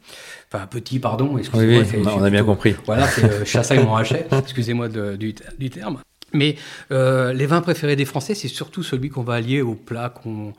Enfin, 0.53 0.65
un 0.65 0.67
petit, 0.67 0.99
pardon, 0.99 1.39
excusez-moi. 1.39 1.85
Oui, 1.93 2.03
on 2.17 2.23
a 2.23 2.31
bien 2.31 2.45
compris. 2.45 2.75
Voilà, 2.87 3.07
c'est 3.07 3.45
Chassagne-Montrachet, 3.45 4.27
excusez-moi 4.39 4.89
du, 4.89 5.35
du 5.59 5.71
terme. 5.71 6.01
Mais 6.35 6.57
euh, 6.91 7.33
les 7.33 7.47
vins 7.47 7.63
préférés 7.63 7.97
des 7.97 8.05
Français, 8.05 8.35
c'est 8.35 8.49
surtout 8.49 8.83
celui 8.83 9.09
qu'on 9.09 9.23
va 9.23 9.35
allier 9.35 9.63
au 9.63 9.75
plat 9.75 10.13
qu'on 10.13 10.53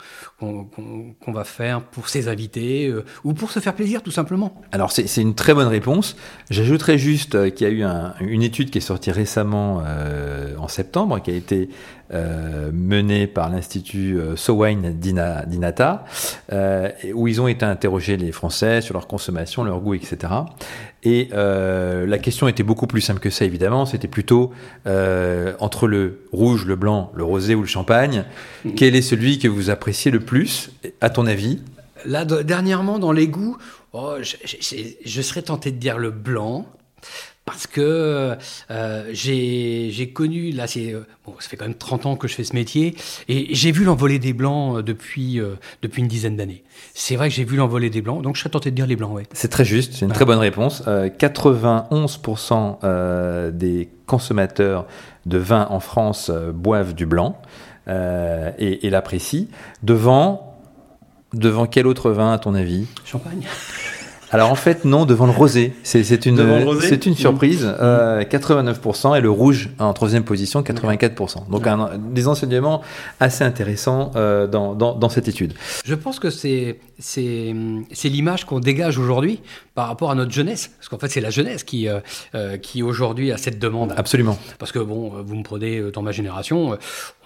va 1.27 1.43
faire 1.43 1.81
pour 1.81 2.09
ses 2.09 2.27
invités 2.29 2.88
euh, 2.88 3.03
ou 3.23 3.33
pour 3.33 3.51
se 3.51 3.59
faire 3.59 3.75
plaisir 3.75 4.01
tout 4.01 4.11
simplement. 4.11 4.61
Alors 4.71 4.91
c'est 4.91 5.21
une 5.21 5.35
très 5.35 5.53
bonne 5.53 5.67
réponse. 5.67 6.15
J'ajouterais 6.49 6.97
juste 6.97 7.35
euh, 7.35 7.49
qu'il 7.49 7.67
y 7.67 7.69
a 7.69 7.73
eu 7.73 7.83
un, 7.83 8.15
une 8.21 8.41
étude 8.41 8.71
qui 8.71 8.77
est 8.77 8.81
sortie 8.81 9.11
récemment 9.11 9.83
en 10.57 10.67
septembre, 10.67 11.21
qui 11.21 11.31
a 11.31 11.33
été 11.33 11.69
menée 12.71 13.27
par 13.27 13.49
l'Institut 13.49 14.17
Sowine 14.35 14.97
d'Inata, 14.97 16.05
euh, 16.51 16.89
où 17.13 17.27
ils 17.27 17.41
ont 17.41 17.47
été 17.47 17.65
interrogés 17.65 18.17
les 18.17 18.31
Français 18.31 18.81
sur 18.81 18.93
leur 18.93 19.08
consommation, 19.08 19.63
leur 19.63 19.79
goût, 19.79 19.93
etc. 19.93 20.34
Et 21.03 21.29
la 21.34 22.17
question 22.17 22.47
était 22.47 22.63
beaucoup 22.63 22.88
plus 22.88 23.01
simple 23.01 23.19
que 23.19 23.29
ça, 23.29 23.45
évidemment. 23.45 23.86
C'était 23.86 24.08
plutôt 24.08 24.51
entre 24.86 25.88
le 25.88 26.25
rouge, 26.31 26.65
le 26.65 26.75
blanc, 26.75 27.12
le 27.15 27.23
rosé 27.23 27.53
ou 27.53 27.62
le 27.62 27.67
champagne, 27.67 28.25
quel 28.75 28.95
est 28.95 29.01
celui 29.01 29.38
que 29.38 29.47
vous 29.47 29.69
appréciez 29.69 30.10
le 30.10 30.19
plus, 30.19 30.71
à 31.01 31.10
ton 31.10 31.27
avis? 31.27 31.62
Là, 32.05 32.25
dernièrement, 32.25 32.99
dans 32.99 33.12
les 33.12 33.27
goûts, 33.27 33.58
oh, 33.93 34.15
je 34.21 35.21
serais 35.21 35.43
tenté 35.43 35.71
de 35.71 35.77
dire 35.77 35.97
le 35.97 36.12
blanc 36.12 36.65
parce 37.45 37.67
que 37.67 38.36
euh, 38.71 39.10
j'ai 39.12 40.12
connu, 40.13 40.51
là, 40.51 40.67
c'est 40.67 40.93
euh, 40.93 41.05
bon, 41.25 41.34
ça 41.39 41.47
fait 41.47 41.58
quand 41.58 41.65
même 41.65 41.75
30 41.75 42.08
ans 42.08 42.15
que 42.15 42.27
je 42.27 42.34
fais 42.34 42.43
ce 42.43 42.55
métier, 42.55 42.95
et 43.27 43.53
j'ai 43.53 43.71
vu 43.71 43.84
l'envolée 43.84 44.17
des 44.17 44.34
blancs 44.34 44.77
euh, 44.77 44.81
depuis, 44.81 45.39
depuis 45.84 46.01
une 46.01 46.08
dizaine 46.08 46.36
d'années. 46.36 46.63
C'est 46.95 47.15
vrai 47.15 47.29
que 47.29 47.36
j'ai 47.36 47.43
vu 47.43 47.55
l'envolée 47.55 47.91
des 47.91 48.01
blancs, 48.01 48.23
donc 48.23 48.36
je 48.36 48.41
serais 48.41 48.49
tenté 48.49 48.71
de 48.71 48.75
dire 48.75 48.88
les 48.88 48.95
blancs, 48.95 49.13
ouais. 49.13 49.27
C'est 49.31 49.49
très 49.49 49.63
juste, 49.63 49.93
c'est 49.93 50.05
une 50.05 50.12
très 50.12 50.25
bonne 50.25 50.39
réponse. 50.39 50.81
91% 50.86 53.51
des 53.51 53.89
consommateurs 54.08 54.88
de 55.25 55.38
vin 55.38 55.67
en 55.69 55.79
France 55.79 56.31
boivent 56.31 56.95
du 56.95 57.05
blanc 57.05 57.39
et, 57.88 58.88
et 58.88 58.89
l'apprécient. 58.89 59.45
Devant, 59.84 60.58
devant 61.34 61.67
quel 61.67 61.86
autre 61.86 62.10
vin, 62.12 62.34
à 62.34 62.39
ton 62.39 62.55
avis? 62.55 62.88
Champagne 63.05 63.45
alors 64.31 64.51
en 64.51 64.55
fait, 64.55 64.85
non, 64.85 65.05
devant 65.05 65.25
le 65.25 65.31
rosé. 65.31 65.73
C'est 65.83 66.25
une, 66.25 66.79
c'est 66.81 67.05
une 67.05 67.15
surprise. 67.15 67.65
89% 67.65 69.13
mmh. 69.13 69.15
et 69.17 69.21
le 69.21 69.29
rouge 69.29 69.69
en 69.79 69.93
troisième 69.93 70.23
position, 70.23 70.61
84%. 70.61 71.49
Donc 71.49 71.67
un, 71.67 71.91
des 71.97 72.27
enseignements 72.27 72.81
assez 73.19 73.43
intéressants 73.43 74.11
euh, 74.15 74.47
dans, 74.47 74.73
dans, 74.73 74.95
dans, 74.95 75.09
cette 75.09 75.27
étude. 75.27 75.53
Je 75.85 75.95
pense 75.95 76.19
que 76.19 76.29
c'est 76.29 76.77
l'image 78.03 78.45
qu'on 78.45 78.59
dégage 78.59 78.97
aujourd'hui 78.97 79.41
par 79.73 79.88
rapport 79.88 80.11
à 80.11 80.15
notre 80.15 80.31
jeunesse. 80.31 80.71
Parce 80.77 80.89
qu'en 80.89 80.97
fait, 80.97 81.09
c'est 81.09 81.21
la 81.21 81.29
jeunesse 81.29 81.63
qui, 81.63 81.88
euh, 81.88 81.99
euh, 82.33 82.57
qui 82.57 82.83
aujourd'hui 82.83 83.31
a 83.31 83.38
cette 83.38 83.59
demande. 83.59 83.93
Absolument. 83.95 84.38
Parce 84.59 84.71
que 84.71 84.79
bon, 84.79 85.09
vous 85.23 85.35
me 85.35 85.43
prenez 85.43 85.91
dans 85.91 86.01
ma 86.01 86.11
génération, 86.11 86.77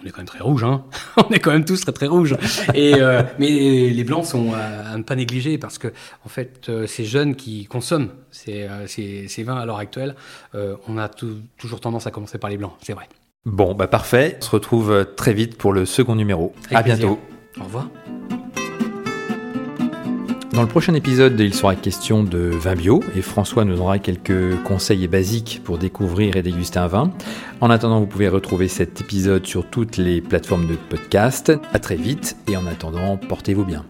on 0.02 0.06
est 0.06 0.10
quand 0.10 0.18
même 0.18 0.26
très 0.26 0.40
rouge. 0.40 0.64
Hein 0.64 0.84
on 1.16 1.32
est 1.32 1.38
quand 1.38 1.52
même 1.52 1.64
tous 1.64 1.80
très 1.80 1.92
très 1.92 2.06
rouges. 2.06 2.36
Et, 2.74 2.94
mais 3.38 3.90
les 3.90 4.04
blancs 4.04 4.26
sont 4.26 4.52
à, 4.52 4.96
ne 4.96 5.02
pas 5.02 5.16
négliger 5.16 5.58
parce 5.58 5.78
que 5.78 5.88
en 6.24 6.28
fait, 6.28 6.70
ces 6.90 7.04
jeunes 7.04 7.34
qui 7.34 7.64
consomment 7.66 8.10
ces, 8.30 8.64
euh, 8.64 8.86
ces, 8.86 9.42
vins 9.42 9.56
à 9.56 9.64
l'heure 9.64 9.78
actuelle, 9.78 10.14
euh, 10.54 10.76
on 10.88 10.98
a 10.98 11.08
toujours 11.08 11.80
tendance 11.80 12.06
à 12.06 12.10
commencer 12.10 12.38
par 12.38 12.50
les 12.50 12.56
blancs, 12.56 12.72
c'est 12.82 12.92
vrai. 12.92 13.08
Bon, 13.46 13.74
bah 13.74 13.86
parfait. 13.86 14.36
On 14.40 14.44
se 14.44 14.50
retrouve 14.50 14.90
euh, 14.90 15.04
très 15.04 15.32
vite 15.32 15.56
pour 15.56 15.72
le 15.72 15.86
second 15.86 16.14
numéro. 16.14 16.52
à 16.70 16.82
bientôt. 16.82 17.18
Au 17.58 17.64
revoir. 17.64 17.88
Dans 20.52 20.62
le 20.62 20.68
prochain 20.68 20.94
épisode, 20.94 21.38
il 21.38 21.54
sera 21.54 21.76
question 21.76 22.24
de 22.24 22.38
vin 22.38 22.74
bio 22.74 23.02
et 23.16 23.22
François 23.22 23.64
nous 23.64 23.74
donnera 23.74 24.00
quelques 24.00 24.60
conseils 24.64 25.06
basiques 25.06 25.62
pour 25.64 25.78
découvrir 25.78 26.36
et 26.36 26.42
déguster 26.42 26.80
un 26.80 26.88
vin. 26.88 27.12
En 27.60 27.70
attendant, 27.70 28.00
vous 28.00 28.06
pouvez 28.06 28.28
retrouver 28.28 28.66
cet 28.66 29.00
épisode 29.00 29.46
sur 29.46 29.64
toutes 29.70 29.96
les 29.96 30.20
plateformes 30.20 30.66
de 30.66 30.74
podcast. 30.74 31.52
À 31.72 31.78
très 31.78 31.96
vite 31.96 32.36
et 32.48 32.56
en 32.56 32.66
attendant, 32.66 33.16
portez-vous 33.16 33.64
bien. 33.64 33.86